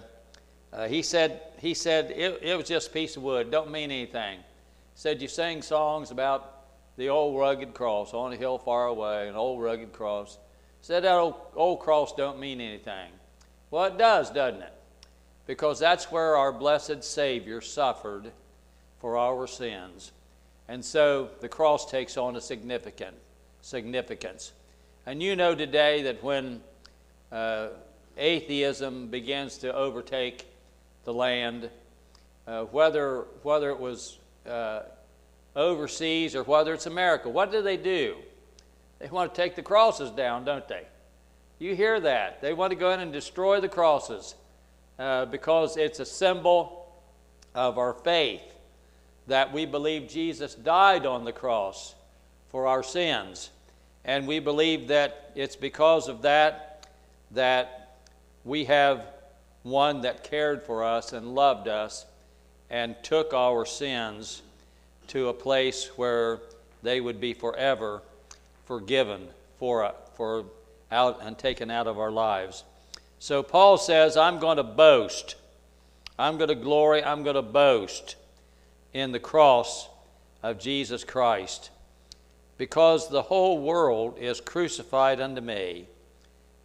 uh, 0.72 0.88
he 0.88 1.02
said, 1.02 1.42
he 1.58 1.74
said 1.74 2.10
it, 2.10 2.40
it, 2.42 2.56
was 2.56 2.66
just 2.66 2.88
a 2.88 2.90
piece 2.90 3.16
of 3.16 3.22
wood, 3.22 3.50
don't 3.50 3.70
mean 3.70 3.90
anything. 3.90 4.38
He 4.38 4.44
said, 4.94 5.22
You 5.22 5.28
sing 5.28 5.62
songs 5.62 6.10
about 6.10 6.64
the 6.96 7.08
old 7.08 7.38
rugged 7.38 7.74
cross 7.74 8.12
on 8.12 8.32
a 8.32 8.36
hill 8.36 8.58
far 8.58 8.86
away, 8.86 9.28
an 9.28 9.36
old 9.36 9.62
rugged 9.62 9.92
cross. 9.92 10.38
Said, 10.80 11.04
That 11.04 11.14
old, 11.14 11.34
old 11.54 11.80
cross 11.80 12.12
don't 12.14 12.40
mean 12.40 12.60
anything. 12.60 13.10
Well, 13.70 13.84
it 13.84 13.98
does, 13.98 14.30
doesn't 14.30 14.62
it? 14.62 14.72
Because 15.48 15.78
that's 15.78 16.12
where 16.12 16.36
our 16.36 16.52
blessed 16.52 17.02
Savior 17.02 17.62
suffered 17.62 18.30
for 18.98 19.16
our 19.16 19.46
sins. 19.46 20.12
And 20.68 20.84
so 20.84 21.30
the 21.40 21.48
cross 21.48 21.90
takes 21.90 22.18
on 22.18 22.36
a 22.36 22.40
significant 22.40 23.16
significance. 23.62 24.52
And 25.06 25.22
you 25.22 25.36
know 25.36 25.54
today 25.54 26.02
that 26.02 26.22
when 26.22 26.60
uh, 27.32 27.68
atheism 28.18 29.08
begins 29.08 29.56
to 29.58 29.74
overtake 29.74 30.46
the 31.04 31.14
land, 31.14 31.70
uh, 32.46 32.64
whether, 32.64 33.24
whether 33.42 33.70
it 33.70 33.80
was 33.80 34.18
uh, 34.46 34.80
overseas 35.56 36.36
or 36.36 36.42
whether 36.42 36.74
it's 36.74 36.84
America, 36.84 37.30
what 37.30 37.50
do 37.50 37.62
they 37.62 37.78
do? 37.78 38.16
They 38.98 39.08
want 39.08 39.34
to 39.34 39.40
take 39.40 39.56
the 39.56 39.62
crosses 39.62 40.10
down, 40.10 40.44
don't 40.44 40.68
they? 40.68 40.84
You 41.58 41.74
hear 41.74 42.00
that. 42.00 42.42
They 42.42 42.52
want 42.52 42.70
to 42.72 42.76
go 42.76 42.92
in 42.92 43.00
and 43.00 43.14
destroy 43.14 43.60
the 43.60 43.68
crosses 43.70 44.34
uh, 44.98 45.26
because 45.26 45.76
it's 45.76 46.00
a 46.00 46.06
symbol 46.06 46.92
of 47.54 47.78
our 47.78 47.92
faith 47.92 48.42
that 49.26 49.52
we 49.52 49.66
believe 49.66 50.08
Jesus 50.08 50.54
died 50.54 51.06
on 51.06 51.24
the 51.24 51.32
cross 51.32 51.94
for 52.48 52.66
our 52.66 52.82
sins. 52.82 53.50
And 54.04 54.26
we 54.26 54.38
believe 54.38 54.88
that 54.88 55.32
it's 55.34 55.56
because 55.56 56.08
of 56.08 56.22
that 56.22 56.86
that 57.32 57.96
we 58.44 58.64
have 58.64 59.04
one 59.62 60.00
that 60.00 60.24
cared 60.24 60.62
for 60.62 60.82
us 60.82 61.12
and 61.12 61.34
loved 61.34 61.68
us 61.68 62.06
and 62.70 62.96
took 63.02 63.34
our 63.34 63.66
sins 63.66 64.42
to 65.08 65.28
a 65.28 65.34
place 65.34 65.90
where 65.96 66.40
they 66.82 67.00
would 67.00 67.20
be 67.20 67.34
forever 67.34 68.02
forgiven 68.68 69.26
for, 69.58 69.92
for 70.14 70.44
out 70.92 71.20
and 71.22 71.38
taken 71.38 71.70
out 71.70 71.86
of 71.86 71.98
our 71.98 72.10
lives. 72.10 72.64
So 73.18 73.42
Paul 73.42 73.78
says, 73.78 74.16
I'm 74.16 74.38
going 74.38 74.58
to 74.58 74.62
boast. 74.62 75.36
I'm 76.18 76.36
going 76.36 76.48
to 76.48 76.54
glory. 76.54 77.02
I'm 77.02 77.22
going 77.22 77.36
to 77.36 77.42
boast 77.42 78.16
in 78.92 79.12
the 79.12 79.20
cross 79.20 79.88
of 80.42 80.58
Jesus 80.58 81.04
Christ, 81.04 81.70
because 82.56 83.08
the 83.08 83.22
whole 83.22 83.60
world 83.60 84.16
is 84.18 84.40
crucified 84.40 85.20
unto 85.20 85.40
me, 85.40 85.86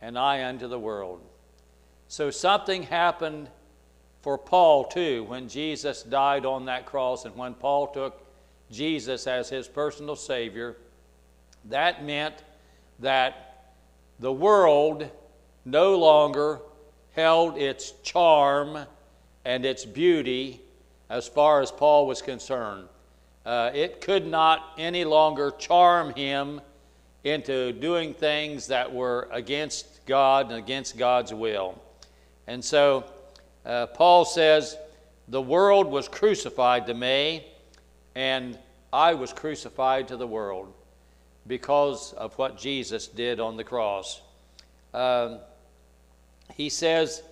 and 0.02 0.18
I 0.18 0.44
unto 0.46 0.68
the 0.68 0.80
world. 0.80 1.22
So 2.08 2.30
something 2.30 2.84
happened 2.84 3.50
for 4.22 4.38
Paul 4.38 4.86
too 4.86 5.24
when 5.24 5.50
Jesus 5.50 6.04
died 6.04 6.46
on 6.46 6.66
that 6.66 6.86
cross, 6.86 7.26
and 7.26 7.36
when 7.36 7.56
Paul 7.56 7.88
took 7.88 8.24
Jesus 8.72 9.28
as 9.28 9.50
his 9.50 9.68
personal 9.68 10.16
Savior. 10.16 10.78
That 11.66 12.06
meant 12.06 12.36
that 13.00 13.74
the 14.20 14.32
world 14.32 15.10
no 15.66 15.98
longer 15.98 16.60
held 17.16 17.58
its 17.58 17.92
charm 18.04 18.86
and 19.46 19.66
its 19.66 19.86
beauty 19.86 20.62
as 21.10 21.28
far 21.28 21.62
as 21.62 21.72
Paul 21.72 22.08
was 22.08 22.22
concerned. 22.22 22.88
Uh, 23.46 23.72
it 23.74 24.02
could 24.02 24.26
not 24.26 24.74
any 24.78 25.04
longer 25.04 25.52
charm 25.52 26.14
him 26.14 26.62
into 27.24 27.72
doing 27.74 28.14
things 28.14 28.68
that 28.68 28.94
were 28.94 29.28
against 29.32 30.06
God 30.06 30.50
and 30.50 30.58
against 30.58 30.98
God's 30.98 31.34
will. 31.34 31.82
And 32.48 32.64
so 32.64 33.06
uh, 33.66 33.88
Paul 33.88 34.26
says, 34.26 34.78
The 35.28 35.42
world 35.42 35.88
was 35.88 36.08
crucified 36.08 36.88
to 36.88 36.94
me, 36.94 37.46
and 38.16 38.58
I 38.92 39.14
was 39.14 39.34
crucified 39.34 40.08
to 40.10 40.18
the 40.18 40.28
world 40.28 40.74
because 41.48 42.14
of 42.14 42.38
what 42.38 42.58
Jesus 42.58 43.08
did 43.08 43.40
on 43.40 43.58
the 43.58 43.64
cross. 43.64 44.22
Um, 44.94 45.40
he 46.56 46.70
says, 46.70 47.24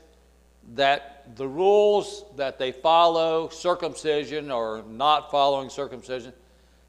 that 0.75 1.35
the 1.35 1.47
rules 1.47 2.25
that 2.35 2.57
they 2.57 2.71
follow, 2.71 3.49
circumcision 3.49 4.51
or 4.51 4.83
not 4.87 5.31
following 5.31 5.69
circumcision, 5.69 6.33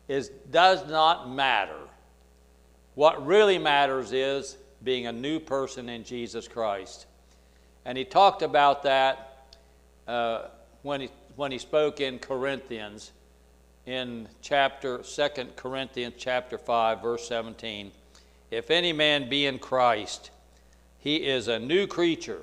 is, 0.08 0.28
does 0.50 0.87
not 0.88 1.30
matter. 1.30 1.78
What 2.94 3.24
really 3.26 3.58
matters 3.58 4.12
is 4.12 4.56
being 4.85 5.06
a 5.06 5.12
new 5.12 5.40
person 5.40 5.88
in 5.88 6.04
Jesus 6.04 6.46
Christ. 6.46 7.06
And 7.85 7.96
he 7.96 8.04
talked 8.04 8.42
about 8.42 8.82
that 8.82 9.46
uh, 10.06 10.48
when, 10.82 11.00
he, 11.00 11.08
when 11.37 11.50
he 11.50 11.58
spoke 11.58 12.00
in 12.00 12.18
Corinthians 12.18 13.12
in 13.87 14.28
chapter 14.42 14.98
2 14.98 15.28
Corinthians 15.56 16.14
chapter 16.16 16.58
5 16.58 17.02
verse 17.02 17.26
17. 17.26 17.90
If 18.50 18.70
any 18.70 18.92
man 18.92 19.28
be 19.28 19.46
in 19.46 19.58
Christ, 19.58 20.30
he 21.03 21.17
is 21.17 21.49
a 21.49 21.59
new 21.59 21.88
creature 21.88 22.43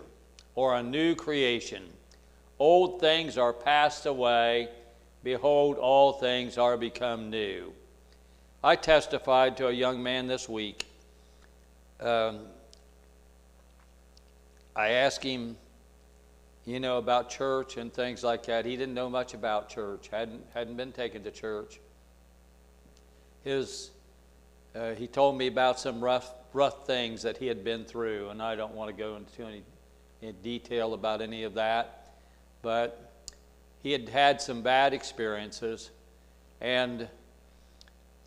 or 0.53 0.75
a 0.75 0.83
new 0.83 1.15
creation. 1.15 1.81
Old 2.59 2.99
things 2.99 3.37
are 3.37 3.53
passed 3.53 4.05
away, 4.05 4.67
behold 5.23 5.77
all 5.77 6.11
things 6.11 6.57
are 6.57 6.75
become 6.75 7.29
new. 7.29 7.71
I 8.61 8.75
testified 8.75 9.55
to 9.57 9.69
a 9.69 9.71
young 9.71 10.03
man 10.03 10.27
this 10.27 10.49
week. 10.49 10.85
Um, 12.01 12.39
I 14.75 14.89
asked 14.89 15.23
him, 15.23 15.55
you 16.65 16.81
know, 16.81 16.97
about 16.97 17.29
church 17.29 17.77
and 17.77 17.93
things 17.93 18.25
like 18.25 18.45
that. 18.47 18.65
He 18.65 18.75
didn't 18.75 18.93
know 18.93 19.09
much 19.09 19.33
about 19.33 19.69
church, 19.69 20.09
hadn't, 20.09 20.45
hadn't 20.53 20.75
been 20.75 20.91
taken 20.91 21.23
to 21.23 21.31
church. 21.31 21.79
His, 23.45 23.91
uh, 24.75 24.95
he 24.95 25.07
told 25.07 25.37
me 25.37 25.47
about 25.47 25.79
some 25.79 26.03
rough, 26.03 26.29
rough 26.53 26.85
things 26.85 27.21
that 27.23 27.37
he 27.37 27.47
had 27.47 27.63
been 27.63 27.85
through, 27.85 28.29
and 28.29 28.41
I 28.41 28.55
don't 28.55 28.73
want 28.73 28.89
to 28.89 28.95
go 28.95 29.15
into 29.15 29.45
any, 29.45 29.63
detail 30.43 30.93
about 30.93 31.21
any 31.21 31.43
of 31.43 31.53
that. 31.53 32.11
But 32.61 33.11
he 33.81 33.91
had 33.91 34.09
had 34.09 34.41
some 34.41 34.61
bad 34.61 34.93
experiences, 34.93 35.91
and 36.59 37.07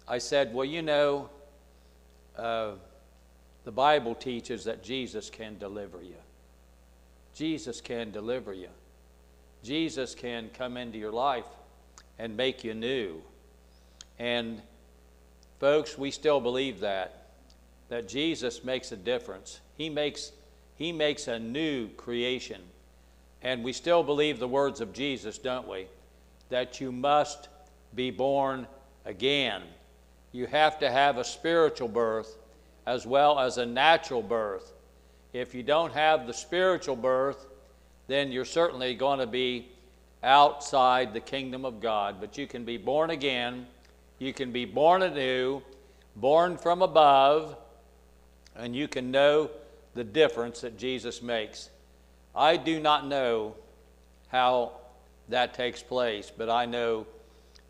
I 0.09 0.19
said, 0.19 0.55
Well, 0.55 0.65
you 0.65 0.83
know, 0.83 1.29
uh, 2.37 2.73
the 3.65 3.73
Bible 3.73 4.15
teaches 4.15 4.65
that 4.65 4.83
Jesus 4.83 5.31
can 5.31 5.59
deliver 5.59 6.03
you. 6.03 6.17
Jesus 7.35 7.81
can 7.81 8.11
deliver 8.11 8.53
you. 8.53 8.69
Jesus 9.63 10.15
can 10.15 10.51
come 10.55 10.77
into 10.77 10.99
your 10.99 11.13
life 11.13 11.47
and 12.19 12.37
make 12.37 12.65
you 12.65 12.75
new. 12.75 13.23
And, 14.19 14.61
folks, 15.61 15.97
we 15.97 16.11
still 16.11 16.41
believe 16.41 16.81
that, 16.81 17.22
that 17.93 18.09
Jesus 18.09 18.65
makes 18.65 18.91
a 18.91 18.97
difference. 18.97 19.61
He 19.77 19.91
makes, 19.91 20.33
he 20.77 20.93
makes 20.93 21.29
a 21.29 21.39
new 21.39 21.89
creation. 21.89 22.63
And 23.43 23.63
we 23.63 23.75
still 23.75 24.03
believe 24.03 24.39
the 24.39 24.49
words 24.49 24.81
of 24.81 24.95
Jesus, 24.95 25.37
don't 25.37 25.69
we? 25.69 25.89
That 26.49 26.81
you 26.81 26.91
must 26.91 27.51
be 27.95 28.11
born 28.11 28.67
again. 29.05 29.61
You 30.33 30.47
have 30.47 30.79
to 30.79 30.91
have 30.91 31.19
a 31.19 31.25
spiritual 31.25 31.89
birth 31.89 32.39
as 32.87 33.07
well 33.07 33.39
as 33.39 33.59
a 33.59 33.67
natural 33.67 34.23
birth. 34.23 34.73
If 35.35 35.55
you 35.55 35.63
don't 35.63 35.93
have 35.93 36.27
the 36.27 36.33
spiritual 36.33 36.97
birth, 36.97 37.47
then 38.07 38.33
you're 38.33 38.47
certainly 38.47 38.95
going 38.95 39.19
to 39.19 39.27
be 39.27 39.69
outside 40.23 41.13
the 41.13 41.21
kingdom 41.21 41.67
of 41.67 41.79
God. 41.79 42.23
But 42.23 42.39
you 42.39 42.47
can 42.47 42.65
be 42.65 42.79
born 42.79 43.11
again, 43.11 43.67
you 44.19 44.33
can 44.33 44.51
be 44.51 44.65
born 44.65 45.03
anew, 45.03 45.61
born 46.17 46.57
from 46.57 46.81
above, 46.81 47.59
and 48.57 48.75
you 48.75 48.89
can 48.89 49.11
know 49.11 49.51
the 49.95 50.05
difference 50.05 50.61
that 50.63 50.79
Jesus 50.79 51.23
makes. 51.23 51.71
I 52.35 52.57
do 52.57 52.81
not 52.81 53.07
know 53.07 53.55
how 54.29 54.73
that 55.29 55.55
takes 55.55 55.83
place, 55.83 56.33
but 56.35 56.49
I 56.49 56.67
know 56.67 57.07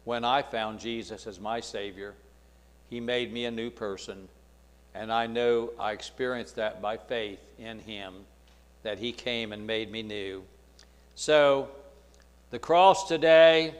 when 0.05 0.25
I 0.25 0.43
found 0.43 0.81
Jesus 0.81 1.27
as 1.27 1.41
my 1.41 1.61
Savior, 1.61 2.15
He 2.91 3.01
made 3.01 3.33
me 3.33 3.45
a 3.45 3.51
new 3.51 3.71
person. 3.71 4.29
And 4.95 5.13
I 5.13 5.27
know 5.27 5.71
I 5.79 5.93
experienced 5.93 6.57
that 6.57 6.83
by 6.83 6.97
faith 6.97 7.41
in 7.59 7.79
Him, 7.79 8.15
that 8.83 8.99
He 8.99 9.13
came 9.13 9.53
and 9.53 9.67
made 9.67 9.91
me 9.91 10.03
new. 10.03 10.43
So, 11.15 11.69
the 12.51 12.59
cross 12.59 13.09
today, 13.09 13.75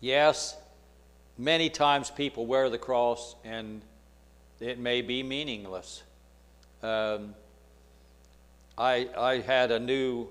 yes, 0.00 0.56
many 1.36 1.68
times 1.68 2.10
people 2.10 2.46
wear 2.46 2.70
the 2.70 2.78
cross 2.78 3.34
and 3.44 3.82
it 4.60 4.78
may 4.78 5.02
be 5.02 5.22
meaningless. 5.22 6.02
Um, 6.82 7.34
I, 8.78 9.08
I 9.16 9.40
had 9.40 9.70
a 9.70 9.78
new 9.78 10.28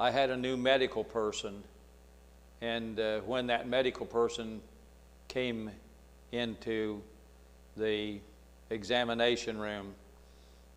I 0.00 0.10
had 0.10 0.30
a 0.30 0.36
new 0.36 0.56
medical 0.56 1.04
person, 1.04 1.62
and 2.60 2.98
uh, 2.98 3.20
when 3.20 3.46
that 3.46 3.68
medical 3.68 4.04
person 4.04 4.60
came 5.28 5.70
into 6.32 7.02
the 7.76 8.18
examination 8.70 9.58
room, 9.58 9.94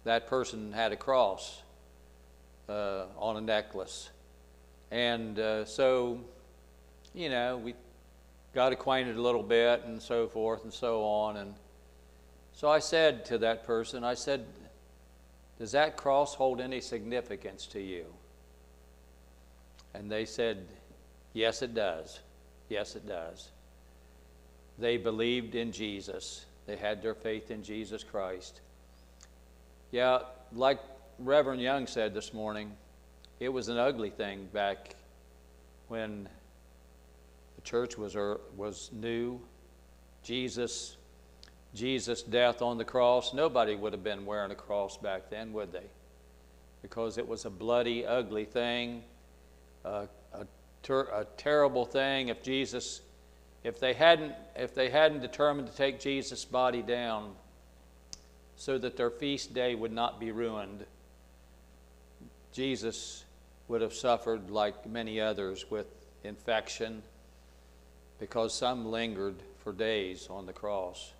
that 0.04 0.28
person 0.28 0.72
had 0.72 0.92
a 0.92 0.96
cross 0.96 1.64
uh, 2.70 3.06
on 3.18 3.38
a 3.38 3.42
necklace. 3.42 4.10
And 4.92 5.40
uh, 5.40 5.66
so, 5.66 6.20
you 7.14 7.30
know, 7.30 7.58
we 7.58 7.74
got 8.54 8.72
acquainted 8.72 9.18
a 9.18 9.22
little 9.22 9.44
bit 9.44 9.84
and 9.86 10.00
so 10.00 10.28
forth 10.28 10.64
and 10.64 10.74
so 10.74 11.04
on. 11.04 11.38
And 11.38 11.56
so 12.56 12.70
I 12.70 12.80
said 12.80 13.26
to 13.26 13.38
that 13.40 13.66
person, 13.66 14.06
I 14.06 14.14
said, 14.14 14.46
Does 15.60 15.74
that 15.74 15.98
cross 15.98 16.34
hold 16.34 16.62
any 16.62 16.80
significance 16.80 17.66
to 17.68 17.82
you? 17.82 18.06
And 19.94 20.10
they 20.10 20.24
said, 20.24 20.66
Yes, 21.34 21.62
it 21.62 21.76
does. 21.76 22.22
Yes, 22.70 22.96
it 22.96 23.06
does. 23.06 23.50
They 24.80 24.96
believed 24.96 25.56
in 25.56 25.74
Jesus. 25.74 26.46
They 26.66 26.78
had 26.78 27.02
their 27.02 27.14
faith 27.14 27.52
in 27.52 27.62
Jesus 27.62 28.04
Christ. 28.04 28.62
Yeah, 29.92 30.20
like 30.54 30.80
Reverend 31.20 31.62
Young 31.62 31.88
said 31.88 32.14
this 32.14 32.34
morning, 32.34 32.72
it 33.42 33.50
was 33.50 33.68
an 33.68 33.78
ugly 33.78 34.10
thing 34.10 34.48
back 34.54 34.96
when 35.90 36.28
the 37.58 37.62
church 37.64 37.98
was, 37.98 38.16
er, 38.16 38.40
was 38.56 38.90
new. 38.94 39.42
Jesus, 40.24 40.96
Jesus' 41.76 42.22
death 42.24 42.62
on 42.62 42.78
the 42.78 42.86
cross, 42.86 43.34
nobody 43.34 43.76
would 43.76 43.94
have 43.94 44.04
been 44.04 44.26
wearing 44.26 44.52
a 44.52 44.56
cross 44.56 44.98
back 44.98 45.30
then, 45.30 45.54
would 45.54 45.72
they? 45.72 45.86
Because 46.82 47.18
it 47.18 47.28
was 47.28 47.46
a 47.46 47.50
bloody, 47.50 48.06
ugly 48.06 48.46
thing, 48.46 49.04
a, 49.84 50.08
ter 50.82 51.02
a 51.02 51.26
terrible 51.38 51.86
thing. 51.86 52.30
If 52.30 52.42
Jesus 52.42 53.02
if 53.66 53.80
they 53.80 53.94
hadn't, 53.94 54.34
if 54.56 54.76
they 54.76 54.92
hadn't 54.92 55.22
determined 55.22 55.68
to 55.68 55.76
take 55.76 56.00
Jesus' 56.00 56.46
body 56.46 56.84
down 56.84 57.34
so 58.56 58.78
that 58.78 58.96
their 58.96 59.10
feast 59.10 59.56
day 59.56 59.74
would 59.74 59.92
not 59.92 60.20
be 60.20 60.32
ruined, 60.32 60.86
Jesus 62.54 63.26
would 63.68 63.82
have 63.82 63.92
suffered 63.94 64.52
like 64.52 64.86
many 64.86 65.20
others 65.20 65.66
with 65.72 65.88
infection 66.24 67.02
because 68.20 68.54
some 68.54 68.86
lingered 68.92 69.38
for 69.64 69.74
days 69.74 70.28
on 70.30 70.46
the 70.46 70.54
cross. 70.54 71.14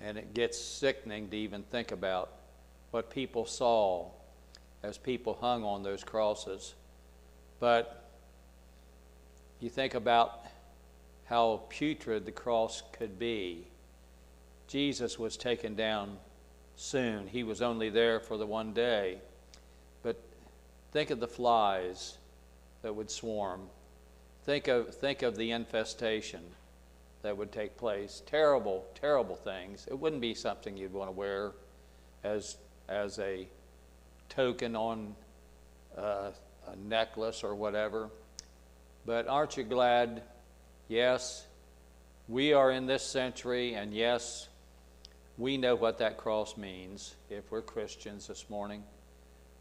And 0.00 0.18
it 0.18 0.34
gets 0.34 0.58
sickening 0.58 1.28
to 1.30 1.36
even 1.36 1.62
think 1.62 1.92
about 1.92 2.30
what 2.90 3.10
people 3.10 3.46
saw 3.46 4.10
as 4.82 4.98
people 4.98 5.38
hung 5.40 5.64
on 5.64 5.82
those 5.82 6.04
crosses. 6.04 6.74
But 7.60 8.04
you 9.60 9.70
think 9.70 9.94
about 9.94 10.44
how 11.24 11.62
putrid 11.68 12.24
the 12.24 12.32
cross 12.32 12.82
could 12.92 13.18
be. 13.18 13.66
Jesus 14.68 15.18
was 15.18 15.36
taken 15.36 15.74
down 15.74 16.18
soon. 16.76 17.26
He 17.26 17.42
was 17.42 17.62
only 17.62 17.90
there 17.90 18.20
for 18.20 18.36
the 18.36 18.46
one 18.46 18.72
day. 18.72 19.18
But 20.02 20.20
think 20.92 21.10
of 21.10 21.20
the 21.20 21.28
flies 21.28 22.18
that 22.82 22.94
would 22.94 23.10
swarm. 23.10 23.62
Think 24.44 24.68
of, 24.68 24.94
think 24.94 25.22
of 25.22 25.36
the 25.36 25.50
infestation 25.50 26.42
that 27.26 27.36
would 27.36 27.52
take 27.52 27.76
place. 27.76 28.22
Terrible, 28.26 28.86
terrible 28.94 29.36
things. 29.36 29.86
It 29.90 29.98
wouldn't 29.98 30.22
be 30.22 30.34
something 30.34 30.76
you'd 30.76 30.92
want 30.92 31.08
to 31.08 31.12
wear 31.12 31.52
as, 32.24 32.56
as 32.88 33.18
a 33.18 33.46
token 34.28 34.74
on 34.74 35.14
uh, 35.96 36.30
a 36.66 36.76
necklace 36.76 37.44
or 37.44 37.54
whatever. 37.54 38.08
But 39.04 39.28
aren't 39.28 39.56
you 39.56 39.62
glad 39.62 40.22
Yes, 40.88 41.44
we 42.28 42.52
are 42.52 42.70
in 42.70 42.86
this 42.86 43.02
century, 43.02 43.74
and 43.74 43.92
yes, 43.92 44.46
we 45.36 45.56
know 45.56 45.74
what 45.74 45.98
that 45.98 46.16
cross 46.16 46.56
means 46.56 47.16
if 47.28 47.50
we're 47.50 47.62
Christians 47.62 48.28
this 48.28 48.48
morning. 48.48 48.84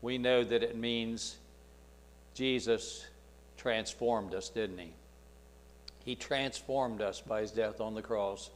We 0.03 0.19
know 0.19 0.43
that 0.43 0.61
it 0.61 0.77
means 0.77 1.37
Jesus 2.35 3.07
transformed 3.57 4.35
us, 4.35 4.49
didn't 4.49 4.77
he? 4.77 4.93
He 6.05 6.15
transformed 6.15 7.01
us 7.01 7.19
by 7.19 7.41
his 7.41 7.51
death 7.51 7.81
on 7.81 7.95
the 7.95 8.01
cross. 8.03 8.51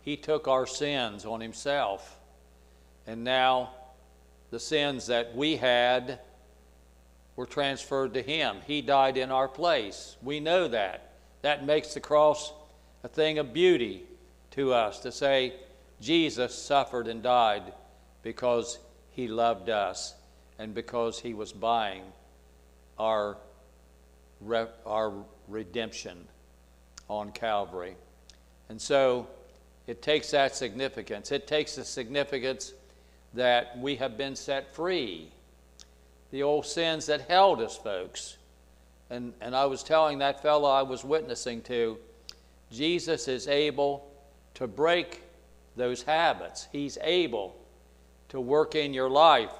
He 0.00 0.16
took 0.16 0.48
our 0.48 0.66
sins 0.66 1.26
on 1.26 1.42
himself. 1.42 2.18
And 3.06 3.22
now 3.22 3.70
the 4.50 4.58
sins 4.58 5.08
that 5.08 5.36
we 5.36 5.56
had 5.56 6.20
were 7.36 7.44
transferred 7.44 8.14
to 8.14 8.22
him. 8.22 8.56
He 8.66 8.80
died 8.80 9.18
in 9.18 9.30
our 9.30 9.46
place. 9.46 10.16
We 10.22 10.40
know 10.40 10.68
that. 10.68 11.12
That 11.42 11.66
makes 11.66 11.92
the 11.92 12.00
cross 12.00 12.54
a 13.04 13.08
thing 13.08 13.38
of 13.38 13.52
beauty 13.52 14.04
to 14.52 14.72
us 14.72 15.00
to 15.00 15.12
say 15.12 15.52
Jesus 16.00 16.54
suffered 16.54 17.08
and 17.08 17.22
died 17.22 17.74
because 18.22 18.78
he 19.10 19.28
loved 19.28 19.68
us 19.68 20.14
and 20.58 20.74
because 20.74 21.20
he 21.20 21.34
was 21.34 21.52
buying 21.52 22.04
our, 22.98 23.36
our 24.86 25.12
redemption 25.46 26.26
on 27.08 27.32
Calvary. 27.32 27.96
And 28.68 28.80
so 28.80 29.26
it 29.86 30.02
takes 30.02 30.30
that 30.32 30.56
significance. 30.56 31.30
It 31.30 31.46
takes 31.46 31.76
the 31.76 31.84
significance 31.84 32.72
that 33.34 33.78
we 33.78 33.96
have 33.96 34.16
been 34.16 34.34
set 34.34 34.74
free. 34.74 35.30
The 36.30 36.42
old 36.42 36.66
sins 36.66 37.06
that 37.06 37.22
held 37.22 37.60
us, 37.60 37.76
folks. 37.76 38.36
And, 39.10 39.32
and 39.40 39.54
I 39.54 39.66
was 39.66 39.82
telling 39.82 40.18
that 40.18 40.42
fellow 40.42 40.68
I 40.68 40.82
was 40.82 41.04
witnessing 41.04 41.62
to, 41.62 41.98
Jesus 42.72 43.28
is 43.28 43.46
able 43.46 44.10
to 44.54 44.66
break 44.66 45.22
those 45.76 46.02
habits. 46.02 46.66
He's 46.72 46.98
able 47.02 47.54
to 48.30 48.40
work 48.40 48.74
in 48.74 48.92
your 48.92 49.10
life. 49.10 49.52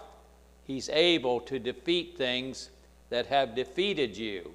He's 0.65 0.89
able 0.89 1.41
to 1.43 1.61
defeat 1.61 2.17
things 2.17 2.71
that 3.11 3.27
have 3.27 3.55
defeated 3.55 4.17
you. 4.17 4.51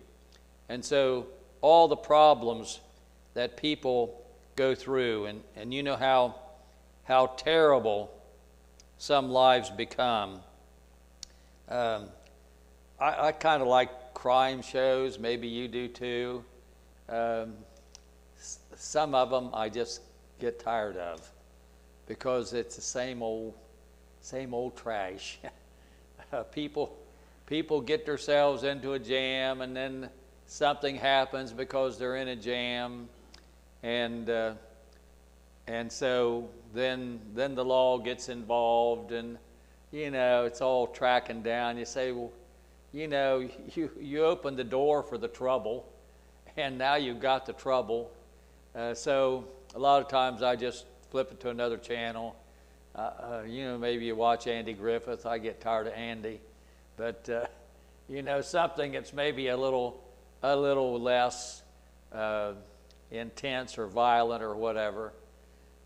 And 0.68 0.84
so, 0.84 1.28
all 1.62 1.88
the 1.88 1.96
problems 1.96 2.80
that 3.34 3.58
people 3.58 4.22
go 4.56 4.76
through, 4.76 5.26
and, 5.26 5.42
and 5.56 5.74
you 5.74 5.84
know 5.84 5.96
how, 5.96 6.36
how 7.04 7.28
terrible 7.28 8.12
some 8.98 9.30
lives 9.30 9.70
become. 9.70 10.40
Um, 11.70 12.06
I, 13.00 13.28
I 13.28 13.32
kind 13.32 13.62
of 13.62 13.68
like 13.68 14.14
crime 14.14 14.62
shows, 14.62 15.18
maybe 15.18 15.48
you 15.48 15.68
do 15.68 15.88
too. 15.88 16.44
Um, 17.10 17.54
some 18.76 19.16
of 19.16 19.30
them 19.30 19.50
I 19.54 19.70
just 19.70 20.02
get 20.40 20.60
tired 20.60 20.98
of 20.98 21.28
because 22.08 22.54
it's 22.54 22.76
the 22.76 22.82
same 22.82 23.22
old, 23.24 23.54
same 24.22 24.54
old 24.54 24.76
trash. 24.76 25.40
uh, 26.34 26.44
people, 26.52 26.98
people 27.46 27.82
get 27.82 28.06
themselves 28.06 28.64
into 28.64 28.94
a 28.94 29.00
jam, 29.00 29.62
and 29.62 29.76
then 29.76 30.10
something 30.52 30.96
happens 30.96 31.54
because 31.54 31.98
they're 31.98 32.18
in 32.18 32.28
a 32.28 32.36
jam, 32.36 33.08
and 33.84 34.30
uh, 34.30 34.54
and 35.68 35.92
so 35.92 36.50
then 36.74 37.20
then 37.34 37.56
the 37.56 37.64
law 37.64 37.98
gets 37.98 38.30
involved, 38.30 39.12
and 39.12 39.38
you 39.92 40.12
know 40.12 40.46
it's 40.46 40.62
all 40.62 40.88
tracking 40.88 41.42
down. 41.42 41.78
You 41.78 41.86
say, 41.86 42.12
well, 42.12 42.32
you 42.92 43.08
know, 43.08 43.48
you 43.76 43.90
you 44.00 44.26
opened 44.26 44.58
the 44.58 44.64
door 44.64 45.04
for 45.04 45.18
the 45.18 45.28
trouble, 45.28 45.88
and 46.58 46.78
now 46.78 46.96
you've 46.96 47.22
got 47.22 47.46
the 47.46 47.54
trouble 47.54 48.12
uh, 48.74 48.94
so 48.94 49.46
a 49.76 49.80
lot 49.80 50.02
of 50.02 50.08
times 50.08 50.42
I 50.42 50.56
just 50.56 50.86
flip 51.10 51.32
it 51.32 51.42
to 51.42 51.50
another 51.50 51.78
channel. 51.78 52.36
Uh, 52.96 53.00
uh, 53.00 53.44
you 53.46 53.66
know, 53.66 53.78
maybe 53.78 54.06
you 54.06 54.16
watch 54.16 54.48
Andy 54.48 54.74
Griffith. 54.74 55.26
I 55.26 55.40
get 55.40 55.60
tired 55.60 55.88
of 55.88 55.94
Andy, 55.94 56.40
but 56.96 57.30
uh, 57.30 57.46
you 58.10 58.22
know 58.22 58.40
something 58.42 58.94
that's 58.94 59.12
maybe 59.12 59.50
a 59.50 59.58
little 59.58 60.02
a 60.44 60.56
little 60.56 61.00
less 61.00 61.62
uh, 62.12 62.54
intense 63.12 63.78
or 63.78 63.88
violent 63.88 64.44
or 64.44 64.56
whatever. 64.56 65.14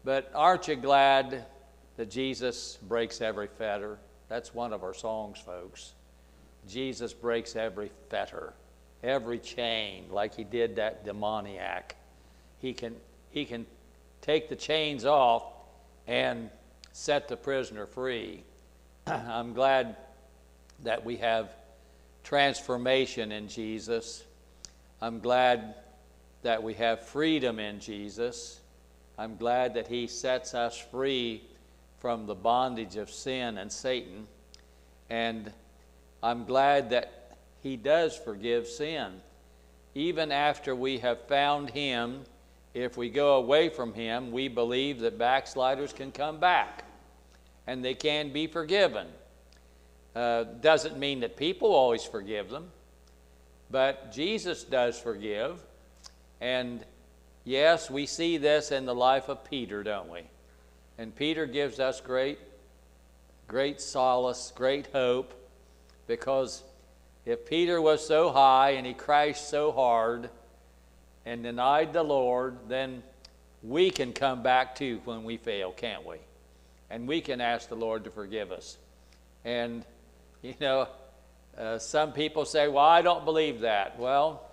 But 0.03 0.31
aren't 0.33 0.67
you 0.67 0.75
glad 0.75 1.45
that 1.97 2.09
Jesus 2.09 2.77
breaks 2.87 3.21
every 3.21 3.47
fetter? 3.47 3.97
That's 4.27 4.53
one 4.53 4.73
of 4.73 4.83
our 4.83 4.93
songs, 4.93 5.39
folks. 5.39 5.93
Jesus 6.67 7.13
breaks 7.13 7.55
every 7.55 7.91
fetter, 8.09 8.53
every 9.03 9.39
chain, 9.39 10.05
like 10.09 10.35
he 10.35 10.43
did 10.43 10.77
that 10.77 11.05
demoniac 11.05 11.95
he 12.65 12.73
can, 12.73 12.95
he 13.29 13.45
can 13.45 13.65
take 14.21 14.49
the 14.49 14.55
chains 14.55 15.05
off 15.05 15.43
and 16.07 16.49
set 16.93 17.27
the 17.27 17.37
prisoner 17.37 17.85
free. 17.85 18.43
I'm 19.07 19.53
glad 19.53 19.95
that 20.83 21.05
we 21.05 21.17
have 21.17 21.49
transformation 22.23 23.31
in 23.31 23.47
Jesus. 23.47 24.23
I'm 25.01 25.19
glad 25.19 25.75
that 26.43 26.61
we 26.61 26.73
have 26.75 27.05
freedom 27.05 27.59
in 27.59 27.79
Jesus. 27.79 28.59
I'm 29.17 29.35
glad 29.37 29.73
that 29.75 29.87
He 29.87 30.07
sets 30.07 30.53
us 30.53 30.77
free 30.77 31.43
from 31.99 32.25
the 32.25 32.35
bondage 32.35 32.95
of 32.95 33.09
sin 33.09 33.57
and 33.57 33.71
Satan. 33.71 34.27
And 35.09 35.51
I'm 36.21 36.45
glad 36.45 36.89
that 36.91 37.37
He 37.61 37.77
does 37.77 38.17
forgive 38.17 38.67
sin. 38.67 39.21
Even 39.93 40.31
after 40.31 40.75
we 40.75 40.99
have 40.99 41.21
found 41.27 41.69
Him 41.69 42.25
if 42.75 42.97
we 42.97 43.09
go 43.09 43.37
away 43.37 43.69
from 43.69 43.93
Him, 43.93 44.31
we 44.31 44.49
believe 44.49 44.99
that 44.99 45.17
backsliders 45.17 45.93
can 45.93 46.11
come 46.11 46.39
back 46.39 46.83
and 47.65 47.83
they 47.83 47.93
can 47.93 48.33
be 48.33 48.47
forgiven. 48.47 49.07
Uh, 50.13 50.43
doesn't 50.43 50.99
mean 50.99 51.21
that 51.21 51.37
people 51.37 51.73
always 51.73 52.03
forgive 52.03 52.49
them, 52.49 52.69
but 53.69 54.11
Jesus 54.11 54.63
does 54.63 54.99
forgive. 54.99 55.61
And 56.41 56.83
yes, 57.43 57.89
we 57.89 58.05
see 58.05 58.37
this 58.37 58.71
in 58.71 58.85
the 58.85 58.95
life 58.95 59.29
of 59.29 59.43
Peter, 59.43 59.83
don't 59.83 60.09
we? 60.09 60.21
And 60.97 61.15
Peter 61.15 61.45
gives 61.45 61.79
us 61.79 62.01
great, 62.01 62.39
great 63.47 63.81
solace, 63.81 64.51
great 64.55 64.87
hope, 64.87 65.33
because 66.07 66.63
if 67.25 67.45
Peter 67.45 67.81
was 67.81 68.05
so 68.05 68.31
high 68.31 68.71
and 68.71 68.85
he 68.85 68.93
crashed 68.93 69.49
so 69.49 69.71
hard, 69.71 70.29
and 71.25 71.43
denied 71.43 71.91
the 71.91 72.03
Lord, 72.03 72.57
then 72.67 73.01
we 73.63 73.89
can 73.89 74.13
come 74.13 74.43
back 74.43 74.75
too 74.75 75.01
when 75.05 75.23
we 75.23 75.37
fail, 75.37 75.71
can't 75.71 76.05
we? 76.05 76.17
And 76.89 77.07
we 77.07 77.19
can 77.19 77.41
ask 77.41 77.67
the 77.67 77.75
Lord 77.75 78.03
to 78.03 78.11
forgive 78.11 78.51
us. 78.51 78.77
And, 79.43 79.83
you 80.43 80.53
know, 80.61 80.87
uh, 81.57 81.79
some 81.79 82.11
people 82.11 82.45
say, 82.45 82.67
well, 82.67 82.85
I 82.85 83.01
don't 83.01 83.25
believe 83.25 83.61
that. 83.61 83.97
Well, 83.97 84.43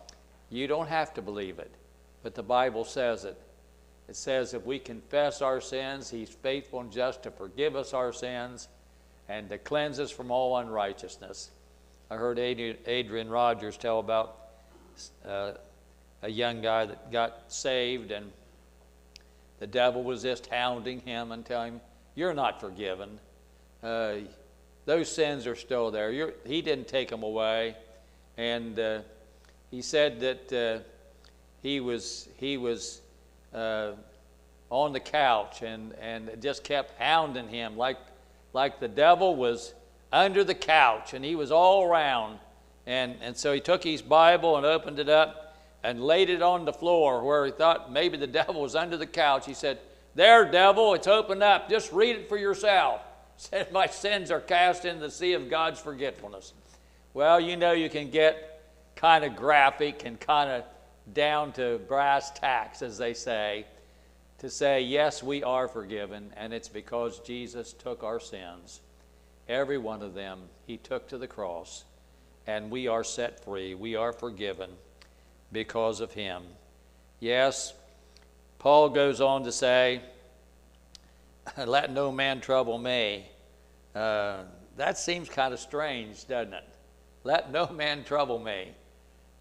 you 0.50 0.66
don't 0.66 0.88
have 0.88 1.14
to 1.14 1.22
believe 1.22 1.58
it, 1.58 1.70
but 2.22 2.34
the 2.34 2.42
Bible 2.42 2.84
says 2.84 3.24
it. 3.24 3.36
It 4.08 4.16
says 4.16 4.54
if 4.54 4.64
we 4.64 4.78
confess 4.78 5.42
our 5.42 5.60
sins, 5.60 6.10
He's 6.10 6.28
faithful 6.28 6.80
and 6.80 6.92
just 6.92 7.22
to 7.22 7.30
forgive 7.30 7.76
us 7.76 7.94
our 7.94 8.12
sins 8.12 8.68
and 9.28 9.48
to 9.48 9.58
cleanse 9.58 9.98
us 9.98 10.10
from 10.10 10.30
all 10.30 10.56
unrighteousness. 10.58 11.50
I 12.10 12.16
heard 12.16 12.38
Adrian 12.38 13.30
Rogers 13.30 13.76
tell 13.78 13.98
about 13.98 14.36
uh, 15.26 15.52
a 16.22 16.28
young 16.28 16.60
guy 16.60 16.86
that 16.86 17.10
got 17.10 17.50
saved, 17.50 18.10
and 18.10 18.30
the 19.58 19.66
devil 19.66 20.02
was 20.02 20.22
just 20.22 20.46
hounding 20.48 21.00
him 21.00 21.32
and 21.32 21.44
telling 21.44 21.74
him, 21.74 21.80
You're 22.14 22.34
not 22.34 22.60
forgiven. 22.60 23.18
Uh, 23.82 24.16
those 24.84 25.10
sins 25.10 25.46
are 25.46 25.54
still 25.54 25.90
there. 25.90 26.10
You're, 26.10 26.34
he 26.44 26.62
didn't 26.62 26.88
take 26.88 27.08
them 27.08 27.22
away. 27.22 27.76
And 28.36 28.78
uh, 28.78 29.00
he 29.70 29.82
said 29.82 30.20
that 30.20 30.52
uh, 30.52 30.82
he 31.62 31.80
was, 31.80 32.28
he 32.36 32.56
was 32.56 33.00
uh, 33.54 33.92
on 34.70 34.92
the 34.92 35.00
couch 35.00 35.62
and, 35.62 35.94
and 36.00 36.30
just 36.40 36.64
kept 36.64 36.98
hounding 37.00 37.48
him 37.48 37.76
like, 37.76 37.98
like 38.52 38.80
the 38.80 38.88
devil 38.88 39.36
was 39.36 39.74
under 40.12 40.44
the 40.44 40.54
couch 40.54 41.14
and 41.14 41.24
he 41.24 41.34
was 41.34 41.52
all 41.52 41.84
around. 41.84 42.38
And, 42.86 43.16
and 43.22 43.36
so 43.36 43.52
he 43.52 43.60
took 43.60 43.84
his 43.84 44.02
Bible 44.02 44.56
and 44.56 44.66
opened 44.66 44.98
it 44.98 45.08
up 45.08 45.56
and 45.84 46.02
laid 46.02 46.30
it 46.30 46.42
on 46.42 46.64
the 46.64 46.72
floor 46.72 47.22
where 47.22 47.46
he 47.46 47.52
thought 47.52 47.92
maybe 47.92 48.16
the 48.16 48.26
devil 48.38 48.60
was 48.60 48.74
under 48.74 48.96
the 48.96 49.06
couch. 49.06 49.46
He 49.46 49.54
said, 49.54 49.78
There, 50.14 50.50
devil, 50.50 50.94
it's 50.94 51.06
opened 51.06 51.42
up. 51.42 51.68
Just 51.70 51.92
read 51.92 52.16
it 52.16 52.28
for 52.28 52.36
yourself. 52.36 53.02
Said, 53.36 53.72
My 53.72 53.86
sins 53.86 54.30
are 54.30 54.40
cast 54.40 54.84
in 54.84 55.00
the 55.00 55.10
sea 55.10 55.32
of 55.32 55.50
God's 55.50 55.80
forgetfulness. 55.80 56.52
Well, 57.14 57.40
you 57.40 57.56
know, 57.56 57.72
you 57.72 57.90
can 57.90 58.10
get 58.10 58.62
kind 58.96 59.24
of 59.24 59.36
graphic 59.36 60.04
and 60.04 60.18
kind 60.18 60.50
of 60.50 60.64
down 61.12 61.52
to 61.52 61.78
brass 61.88 62.30
tacks, 62.30 62.82
as 62.82 62.98
they 62.98 63.14
say, 63.14 63.66
to 64.38 64.48
say, 64.48 64.80
Yes, 64.82 65.22
we 65.22 65.42
are 65.42 65.68
forgiven, 65.68 66.32
and 66.36 66.52
it's 66.52 66.68
because 66.68 67.18
Jesus 67.20 67.72
took 67.72 68.02
our 68.02 68.20
sins. 68.20 68.80
Every 69.48 69.78
one 69.78 70.02
of 70.02 70.14
them, 70.14 70.40
he 70.66 70.76
took 70.76 71.08
to 71.08 71.18
the 71.18 71.26
cross, 71.26 71.84
and 72.46 72.70
we 72.70 72.86
are 72.86 73.04
set 73.04 73.44
free. 73.44 73.74
We 73.74 73.96
are 73.96 74.12
forgiven 74.12 74.70
because 75.50 76.00
of 76.00 76.12
him. 76.12 76.42
Yes, 77.20 77.74
Paul 78.58 78.88
goes 78.88 79.20
on 79.20 79.44
to 79.44 79.52
say, 79.52 80.00
Let 81.66 81.92
no 81.92 82.12
man 82.12 82.40
trouble 82.40 82.78
me. 82.78 83.26
Uh, 83.94 84.44
that 84.76 84.98
seems 84.98 85.28
kind 85.28 85.52
of 85.52 85.60
strange, 85.60 86.26
doesn't 86.26 86.54
it? 86.54 86.64
Let 87.24 87.50
no 87.50 87.66
man 87.74 88.04
trouble 88.04 88.38
me. 88.38 88.72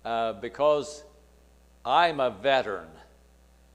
Uh, 0.04 0.34
because 0.34 1.04
I'm 1.86 2.20
a 2.20 2.30
veteran. 2.30 2.88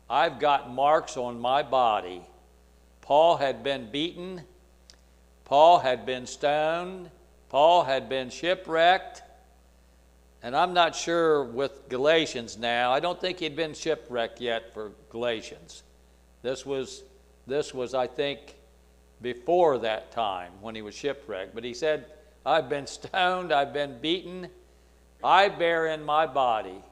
I've 0.08 0.38
got 0.38 0.70
marks 0.70 1.16
on 1.16 1.40
my 1.40 1.62
body. 1.62 2.22
Paul 3.00 3.36
had 3.36 3.62
been 3.62 3.90
beaten. 3.90 4.42
Paul 5.44 5.78
had 5.78 6.04
been 6.04 6.26
stoned. 6.26 7.10
Paul 7.48 7.84
had 7.84 8.08
been 8.08 8.30
shipwrecked. 8.30 9.22
And 10.42 10.54
I'm 10.54 10.74
not 10.74 10.94
sure 10.94 11.44
with 11.44 11.88
Galatians 11.88 12.56
now. 12.58 12.92
I 12.92 13.00
don't 13.00 13.20
think 13.20 13.38
he'd 13.38 13.56
been 13.56 13.74
shipwrecked 13.74 14.40
yet 14.40 14.72
for 14.74 14.92
Galatians. 15.10 15.82
This 16.42 16.64
was, 16.64 17.02
this 17.46 17.72
was, 17.72 17.94
I 17.94 18.06
think, 18.06 18.56
before 19.22 19.78
that 19.78 20.12
time 20.12 20.52
when 20.60 20.74
he 20.74 20.82
was 20.82 20.94
shipwrecked. 20.94 21.54
But 21.54 21.64
he 21.64 21.74
said, 21.74 22.06
I've 22.44 22.68
been 22.68 22.86
stoned, 22.86 23.52
I've 23.52 23.72
been 23.72 23.98
beaten. 24.00 24.48
I 25.22 25.48
bear 25.48 25.86
in 25.86 26.04
my 26.04 26.26
body 26.26 26.82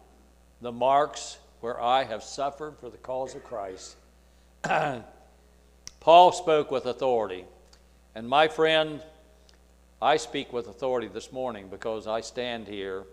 the 0.60 0.72
marks 0.72 1.38
where 1.60 1.80
I 1.80 2.04
have 2.04 2.22
suffered 2.22 2.78
for 2.78 2.90
the 2.90 2.96
cause 2.96 3.34
of 3.34 3.44
Christ. 3.44 3.96
Paul 6.00 6.32
spoke 6.32 6.70
with 6.70 6.86
authority. 6.86 7.44
And 8.14 8.28
my 8.28 8.48
friend, 8.48 9.02
I 10.00 10.16
speak 10.16 10.52
with 10.52 10.68
authority 10.68 11.08
this 11.08 11.32
morning 11.32 11.68
because 11.68 12.06
I 12.06 12.20
stand 12.20 12.68
here 12.68 13.04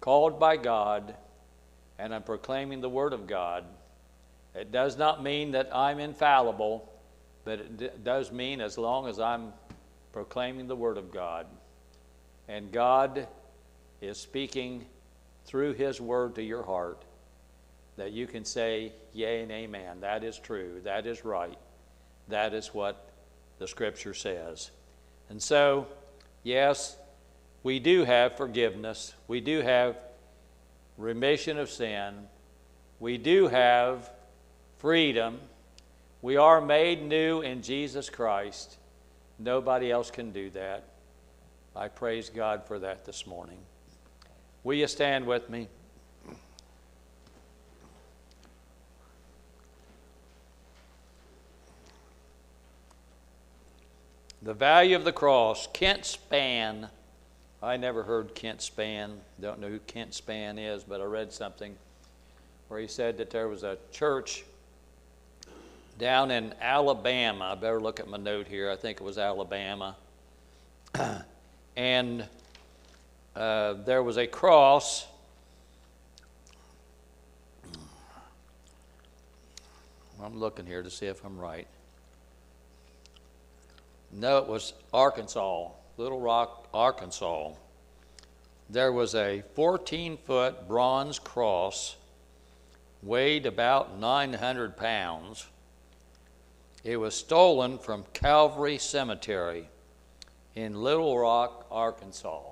called 0.00 0.38
by 0.38 0.56
God 0.56 1.14
and 1.98 2.14
I'm 2.14 2.22
proclaiming 2.22 2.80
the 2.80 2.88
Word 2.88 3.12
of 3.12 3.26
God. 3.26 3.64
It 4.54 4.70
does 4.70 4.98
not 4.98 5.22
mean 5.22 5.52
that 5.52 5.70
I'm 5.74 5.98
infallible, 5.98 6.90
but 7.44 7.60
it 7.60 8.04
does 8.04 8.30
mean 8.30 8.60
as 8.60 8.76
long 8.76 9.06
as 9.06 9.18
I'm 9.18 9.52
proclaiming 10.12 10.68
the 10.68 10.76
Word 10.76 10.98
of 10.98 11.10
God. 11.10 11.46
And 12.48 12.70
God 12.70 13.26
is 14.00 14.18
speaking 14.18 14.84
through 15.46 15.72
His 15.74 16.00
Word 16.00 16.34
to 16.34 16.42
your 16.42 16.62
heart 16.62 17.02
that 17.96 18.12
you 18.12 18.26
can 18.26 18.44
say, 18.44 18.92
Yea 19.12 19.42
and 19.42 19.52
Amen. 19.52 20.00
That 20.00 20.24
is 20.24 20.38
true. 20.38 20.80
That 20.84 21.06
is 21.06 21.24
right. 21.24 21.58
That 22.28 22.54
is 22.54 22.68
what 22.68 23.10
the 23.58 23.68
Scripture 23.68 24.14
says. 24.14 24.70
And 25.28 25.42
so, 25.42 25.86
yes, 26.42 26.96
we 27.62 27.78
do 27.78 28.04
have 28.04 28.36
forgiveness. 28.36 29.14
We 29.28 29.40
do 29.40 29.60
have 29.60 29.96
remission 30.98 31.58
of 31.58 31.70
sin. 31.70 32.14
We 33.00 33.18
do 33.18 33.48
have 33.48 34.10
freedom. 34.82 35.38
We 36.22 36.36
are 36.36 36.60
made 36.60 37.04
new 37.04 37.40
in 37.40 37.62
Jesus 37.62 38.10
Christ. 38.10 38.78
Nobody 39.38 39.92
else 39.92 40.10
can 40.10 40.32
do 40.32 40.50
that. 40.50 40.82
I 41.76 41.86
praise 41.86 42.28
God 42.28 42.64
for 42.66 42.80
that 42.80 43.04
this 43.04 43.24
morning. 43.24 43.58
Will 44.64 44.74
you 44.74 44.88
stand 44.88 45.24
with 45.24 45.48
me? 45.48 45.68
The 54.42 54.52
value 54.52 54.96
of 54.96 55.04
the 55.04 55.12
cross, 55.12 55.68
Kent 55.72 56.00
Spann. 56.02 56.90
I 57.62 57.76
never 57.76 58.02
heard 58.02 58.34
Kent 58.34 58.58
Spann. 58.58 59.18
Don't 59.40 59.60
know 59.60 59.68
who 59.68 59.78
Kent 59.78 60.10
Spann 60.10 60.56
is, 60.58 60.82
but 60.82 61.00
I 61.00 61.04
read 61.04 61.32
something 61.32 61.76
where 62.66 62.80
he 62.80 62.88
said 62.88 63.16
that 63.18 63.30
there 63.30 63.46
was 63.46 63.62
a 63.62 63.78
church 63.92 64.44
down 65.98 66.30
in 66.30 66.54
Alabama. 66.60 67.52
I 67.52 67.54
better 67.54 67.80
look 67.80 68.00
at 68.00 68.08
my 68.08 68.16
note 68.18 68.46
here. 68.46 68.70
I 68.70 68.76
think 68.76 69.00
it 69.00 69.04
was 69.04 69.18
Alabama. 69.18 69.96
and 71.76 72.26
uh, 73.36 73.74
there 73.84 74.02
was 74.02 74.18
a 74.18 74.26
cross. 74.26 75.06
I'm 80.22 80.38
looking 80.38 80.66
here 80.66 80.82
to 80.82 80.90
see 80.90 81.06
if 81.06 81.24
I'm 81.24 81.38
right. 81.38 81.66
No, 84.12 84.38
it 84.38 84.46
was 84.46 84.74
Arkansas, 84.92 85.68
Little 85.96 86.20
Rock, 86.20 86.68
Arkansas. 86.72 87.52
There 88.68 88.92
was 88.92 89.14
a 89.14 89.42
14 89.54 90.18
foot 90.18 90.68
bronze 90.68 91.18
cross, 91.18 91.96
weighed 93.02 93.46
about 93.46 93.98
900 93.98 94.76
pounds. 94.76 95.46
It 96.84 96.96
was 96.96 97.14
stolen 97.14 97.78
from 97.78 98.04
Calvary 98.12 98.78
Cemetery 98.78 99.68
in 100.54 100.82
Little 100.82 101.16
Rock, 101.16 101.66
Arkansas. 101.70 102.42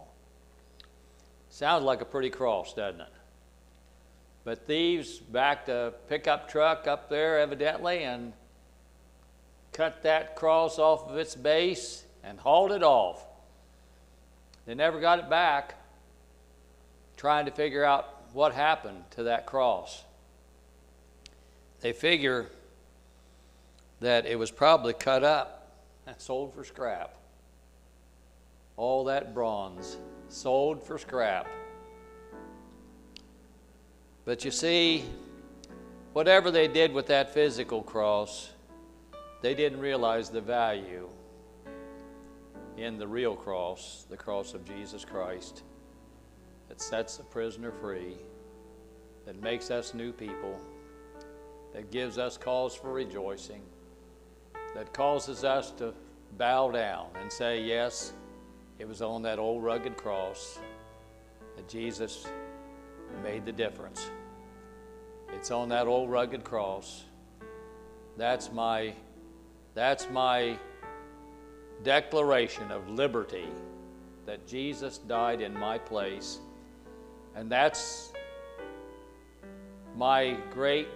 Sounds 1.51 1.85
like 1.85 2.01
a 2.01 2.05
pretty 2.05 2.31
cross, 2.31 2.73
doesn't 2.73 3.01
it? 3.01 3.13
But 4.45 4.67
thieves 4.67 5.19
backed 5.19 5.69
a 5.69 5.93
pickup 6.09 6.49
truck 6.49 6.87
up 6.87 7.11
there, 7.11 7.41
evidently, 7.41 8.05
and 8.05 8.33
cut 9.73 10.03
that 10.05 10.37
cross 10.37 10.79
off 10.79 11.09
of 11.09 11.17
its 11.17 11.35
base 11.35 12.05
and 12.23 12.39
hauled 12.39 12.73
it 12.73 12.83
off. 12.83 13.25
They 14.65 14.75
never 14.75 15.01
got 15.01 15.19
it 15.19 15.29
back, 15.29 15.75
trying 17.17 17.47
to 17.47 17.51
figure 17.51 17.85
out 17.85 18.33
what 18.33 18.55
happened 18.55 19.03
to 19.11 19.25
that 19.25 19.45
cross. 19.45 20.05
They 21.81 21.93
figure 21.93 22.47
that 24.01 24.27
it 24.27 24.39
was 24.39 24.51
probably 24.51 24.93
cut 24.93 25.23
up 25.23 25.85
and 26.07 26.19
sold 26.19 26.55
for 26.55 26.65
scrap. 26.65 27.15
All 28.77 29.05
that 29.05 29.35
bronze 29.35 29.99
sold 30.29 30.83
for 30.83 30.99
scrap. 30.99 31.47
But 34.25 34.45
you 34.45 34.51
see, 34.51 35.05
whatever 36.13 36.51
they 36.51 36.69
did 36.69 36.93
with 36.93 37.07
that 37.07 37.33
physical 37.35 37.83
cross, 37.83 38.51
they 39.43 39.55
didn't 39.55 39.81
realize 39.81 40.31
the 40.31 40.41
value 40.41 41.09
in 42.77 42.99
the 42.99 43.07
real 43.07 43.37
cross, 43.37 44.07
the 44.09 44.17
cross 44.17 44.55
of 44.55 44.65
Jesus 44.65 45.05
Christ, 45.05 45.63
that 46.69 46.81
sets 46.81 47.17
the 47.17 47.25
prisoner 47.25 47.73
free, 47.73 48.17
that 49.27 49.41
makes 49.43 49.71
us 49.71 49.93
new 49.93 50.13
people, 50.13 50.59
that 51.75 51.91
gives 51.91 52.17
us 52.17 52.39
cause 52.39 52.75
for 52.75 52.93
rejoicing, 52.93 53.63
that 54.75 54.93
causes 54.93 55.45
us 55.45 55.71
to 55.73 55.93
bow 56.39 56.71
down 56.71 57.09
and 57.21 57.31
say, 57.31 57.63
Yes, 57.63 58.13
it 58.79 58.89
was 58.89 59.03
on 59.03 59.23
that 59.23 59.39
old 59.39 59.63
rugged 59.63 59.97
cross 59.97 60.59
that 61.57 61.69
Jesus 61.69 62.27
made 63.23 63.45
the 63.45 63.53
difference. 63.53 64.11
It's 65.35 65.51
on 65.51 65.69
that 65.69 65.87
old 65.87 66.11
rugged 66.11 66.45
cross. 66.45 67.05
That's 68.17 68.53
my 68.53 68.95
that's 69.75 70.11
my 70.11 70.59
declaration 71.83 72.71
of 72.71 72.89
liberty 72.89 73.49
that 74.27 74.47
Jesus 74.47 74.99
died 74.99 75.41
in 75.41 75.55
my 75.55 75.79
place. 75.79 76.39
And 77.35 77.51
that's 77.51 78.13
my 79.97 80.37
great 80.51 80.89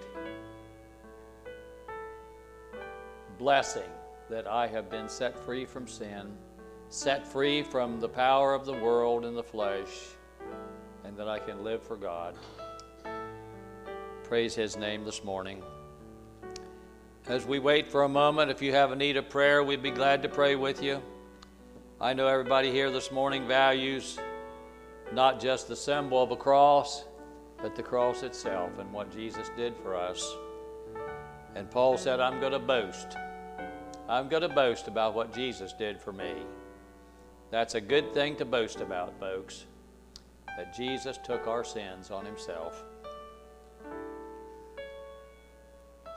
blessing 3.39 3.89
that 4.31 4.47
I 4.47 4.67
have 4.67 4.91
been 4.91 5.09
set 5.09 5.39
free 5.39 5.65
from 5.65 5.87
sin, 5.87 6.33
set 6.89 7.27
free 7.27 7.63
from 7.63 8.01
the 8.01 8.09
power 8.09 8.55
of 8.55 8.65
the 8.65 8.73
world 8.73 9.25
and 9.25 9.37
the 9.37 9.43
flesh, 9.43 9.91
and 11.05 11.17
that 11.17 11.29
I 11.29 11.39
can 11.39 11.63
live 11.63 11.83
for 11.83 11.97
God. 11.97 12.37
Praise 14.25 14.55
His 14.55 14.77
name 14.77 15.05
this 15.05 15.23
morning. 15.23 15.63
As 17.27 17.47
we 17.47 17.59
wait 17.59 17.91
for 17.91 18.03
a 18.03 18.09
moment, 18.09 18.51
if 18.51 18.61
you 18.61 18.73
have 18.73 18.93
a 18.93 18.97
need 18.97 19.17
of 19.17 19.29
prayer, 19.29 19.63
we'd 19.63 19.83
be 19.83 19.91
glad 19.91 20.23
to 20.23 20.29
pray 20.29 20.57
with 20.57 20.83
you. 20.83 21.03
I 22.01 22.13
know 22.13 22.27
everybody 22.27 22.71
here 22.71 22.91
this 22.91 23.11
morning 23.11 23.47
values 23.47 24.19
not 25.13 25.41
just 25.41 25.69
the 25.69 25.77
symbol 25.77 26.23
of 26.23 26.31
a 26.31 26.37
cross, 26.37 27.05
but 27.63 27.77
the 27.77 27.83
cross 27.83 28.23
itself 28.23 28.79
and 28.79 28.93
what 28.93 29.13
Jesus 29.13 29.51
did 29.57 29.77
for 29.77 29.95
us. 29.95 30.37
And 31.55 31.71
Paul 31.71 31.97
said, 31.97 32.21
I'm 32.21 32.41
going 32.41 32.53
to 32.53 32.59
boast. 32.59 33.17
I'm 34.09 34.29
going 34.29 34.43
to 34.43 34.49
boast 34.49 34.89
about 34.89 35.15
what 35.15 35.33
Jesus 35.33 35.73
did 35.73 36.01
for 36.01 36.13
me. 36.13 36.35
That's 37.51 37.75
a 37.75 37.81
good 37.81 38.13
thing 38.13 38.37
to 38.37 38.45
boast 38.45 38.81
about, 38.81 39.19
folks, 39.21 39.67
that 40.57 40.75
Jesus 40.75 41.19
took 41.25 41.47
our 41.47 41.65
sins 41.65 42.11
on 42.11 42.25
himself. 42.25 42.83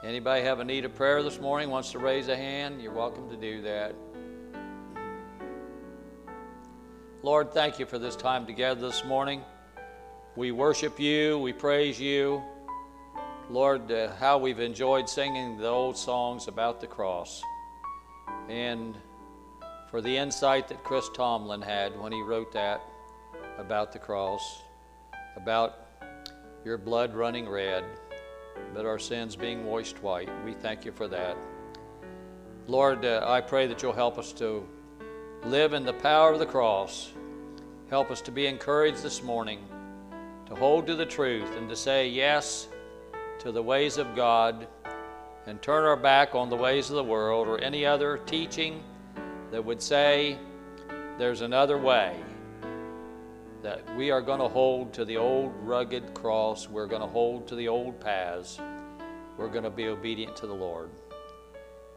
Anybody 0.03 0.43
have 0.43 0.59
a 0.59 0.65
need 0.65 0.85
of 0.85 0.95
prayer 0.95 1.21
this 1.21 1.39
morning, 1.39 1.69
wants 1.69 1.91
to 1.91 1.99
raise 1.99 2.27
a 2.27 2.35
hand? 2.35 2.81
You're 2.81 2.93
welcome 2.93 3.29
to 3.29 3.37
do 3.37 3.61
that. 3.61 3.95
Lord, 7.23 7.51
thank 7.51 7.79
you 7.79 7.85
for 7.85 7.99
this 7.99 8.15
time 8.15 8.45
together 8.45 8.81
this 8.81 9.03
morning. 9.03 9.43
We 10.35 10.51
worship 10.51 10.99
you, 10.99 11.39
we 11.39 11.51
praise 11.51 11.99
you. 11.99 12.43
Lord, 13.49 13.89
uh, 13.91 14.13
how 14.15 14.37
we've 14.37 14.59
enjoyed 14.59 15.07
singing 15.07 15.57
the 15.57 15.67
old 15.67 15.95
songs 15.95 16.49
about 16.49 16.81
the 16.81 16.87
cross. 16.87 17.41
And 18.49 18.97
for 19.89 20.01
the 20.01 20.17
insight 20.17 20.67
that 20.67 20.83
Chris 20.83 21.09
Tomlin 21.15 21.61
had 21.61 21.97
when 21.97 22.11
he 22.11 22.21
wrote 22.21 22.51
that 22.51 22.81
about 23.57 23.93
the 23.93 23.99
cross, 23.99 24.63
about 25.37 25.79
your 26.65 26.77
blood 26.77 27.15
running 27.15 27.47
red 27.47 27.85
but 28.73 28.85
our 28.85 28.99
sins 28.99 29.35
being 29.35 29.65
washed 29.65 30.01
white. 30.03 30.29
We 30.43 30.53
thank 30.53 30.83
you 30.83 30.91
for 30.91 31.07
that. 31.07 31.37
Lord, 32.67 33.05
uh, 33.05 33.23
I 33.25 33.41
pray 33.41 33.67
that 33.67 33.81
you'll 33.81 33.93
help 33.93 34.17
us 34.17 34.33
to 34.33 34.67
live 35.45 35.73
in 35.73 35.83
the 35.83 35.93
power 35.93 36.33
of 36.33 36.39
the 36.39 36.45
cross. 36.45 37.13
Help 37.89 38.11
us 38.11 38.19
to 38.21 38.31
be 38.31 38.47
encouraged 38.47 39.03
this 39.03 39.23
morning 39.23 39.65
to 40.47 40.55
hold 40.55 40.87
to 40.87 40.95
the 40.95 41.05
truth 41.05 41.55
and 41.55 41.69
to 41.69 41.75
say 41.75 42.07
yes 42.07 42.67
to 43.39 43.51
the 43.51 43.61
ways 43.61 43.97
of 43.97 44.15
God 44.15 44.67
and 45.45 45.61
turn 45.61 45.85
our 45.85 45.95
back 45.95 46.35
on 46.35 46.49
the 46.49 46.55
ways 46.55 46.89
of 46.89 46.95
the 46.95 47.03
world 47.03 47.47
or 47.47 47.59
any 47.59 47.85
other 47.85 48.17
teaching 48.25 48.83
that 49.51 49.63
would 49.63 49.81
say 49.81 50.37
there's 51.17 51.41
another 51.41 51.77
way. 51.77 52.15
That 53.63 53.83
we 53.95 54.11
are 54.11 54.21
going 54.21 54.39
to 54.39 54.47
hold 54.47 54.93
to 54.93 55.05
the 55.05 55.17
old 55.17 55.53
rugged 55.61 56.13
cross, 56.13 56.69
we're 56.69 56.85
going 56.85 57.01
to 57.01 57.07
hold 57.07 57.47
to 57.47 57.55
the 57.55 57.67
old 57.67 57.99
paths, 57.99 58.59
we're 59.37 59.49
going 59.49 59.63
to 59.63 59.69
be 59.69 59.87
obedient 59.87 60.35
to 60.37 60.47
the 60.47 60.53
Lord. 60.53 60.89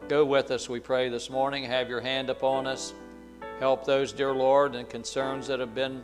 Go 0.07 0.25
with 0.25 0.51
us, 0.51 0.67
we 0.67 0.79
pray 0.79 1.09
this 1.09 1.29
morning. 1.29 1.63
Have 1.63 1.87
your 1.87 2.01
hand 2.01 2.29
upon 2.29 2.65
us. 2.67 2.93
Help 3.59 3.85
those, 3.85 4.11
dear 4.11 4.33
Lord, 4.33 4.75
and 4.75 4.89
concerns 4.89 5.47
that 5.47 5.59
have 5.59 5.75
been 5.75 6.03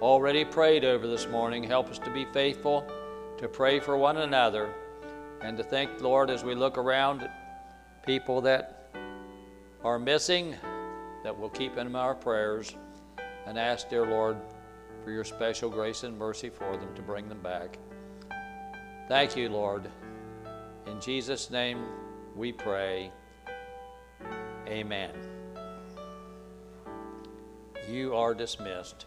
already 0.00 0.44
prayed 0.44 0.84
over 0.84 1.06
this 1.06 1.28
morning. 1.28 1.62
Help 1.62 1.90
us 1.90 1.98
to 1.98 2.10
be 2.10 2.24
faithful, 2.24 2.86
to 3.44 3.48
pray 3.50 3.78
for 3.78 3.98
one 3.98 4.16
another, 4.16 4.72
and 5.42 5.58
to 5.58 5.62
think, 5.62 6.00
Lord, 6.00 6.30
as 6.30 6.42
we 6.42 6.54
look 6.54 6.78
around 6.78 7.28
people 8.06 8.40
that 8.40 8.88
are 9.84 9.98
missing, 9.98 10.56
that 11.22 11.38
we'll 11.38 11.50
keep 11.50 11.76
in 11.76 11.94
our 11.94 12.14
prayers 12.14 12.74
and 13.44 13.58
ask, 13.58 13.90
dear 13.90 14.06
Lord, 14.06 14.38
for 15.04 15.10
your 15.10 15.24
special 15.24 15.68
grace 15.68 16.04
and 16.04 16.16
mercy 16.16 16.48
for 16.48 16.74
them 16.78 16.88
to 16.94 17.02
bring 17.02 17.28
them 17.28 17.42
back. 17.42 17.78
Thank 19.08 19.36
you, 19.36 19.50
Lord. 19.50 19.90
In 20.86 20.98
Jesus' 20.98 21.50
name 21.50 21.84
we 22.34 22.50
pray. 22.50 23.12
Amen. 24.66 25.10
You 27.90 28.14
are 28.14 28.32
dismissed. 28.32 29.04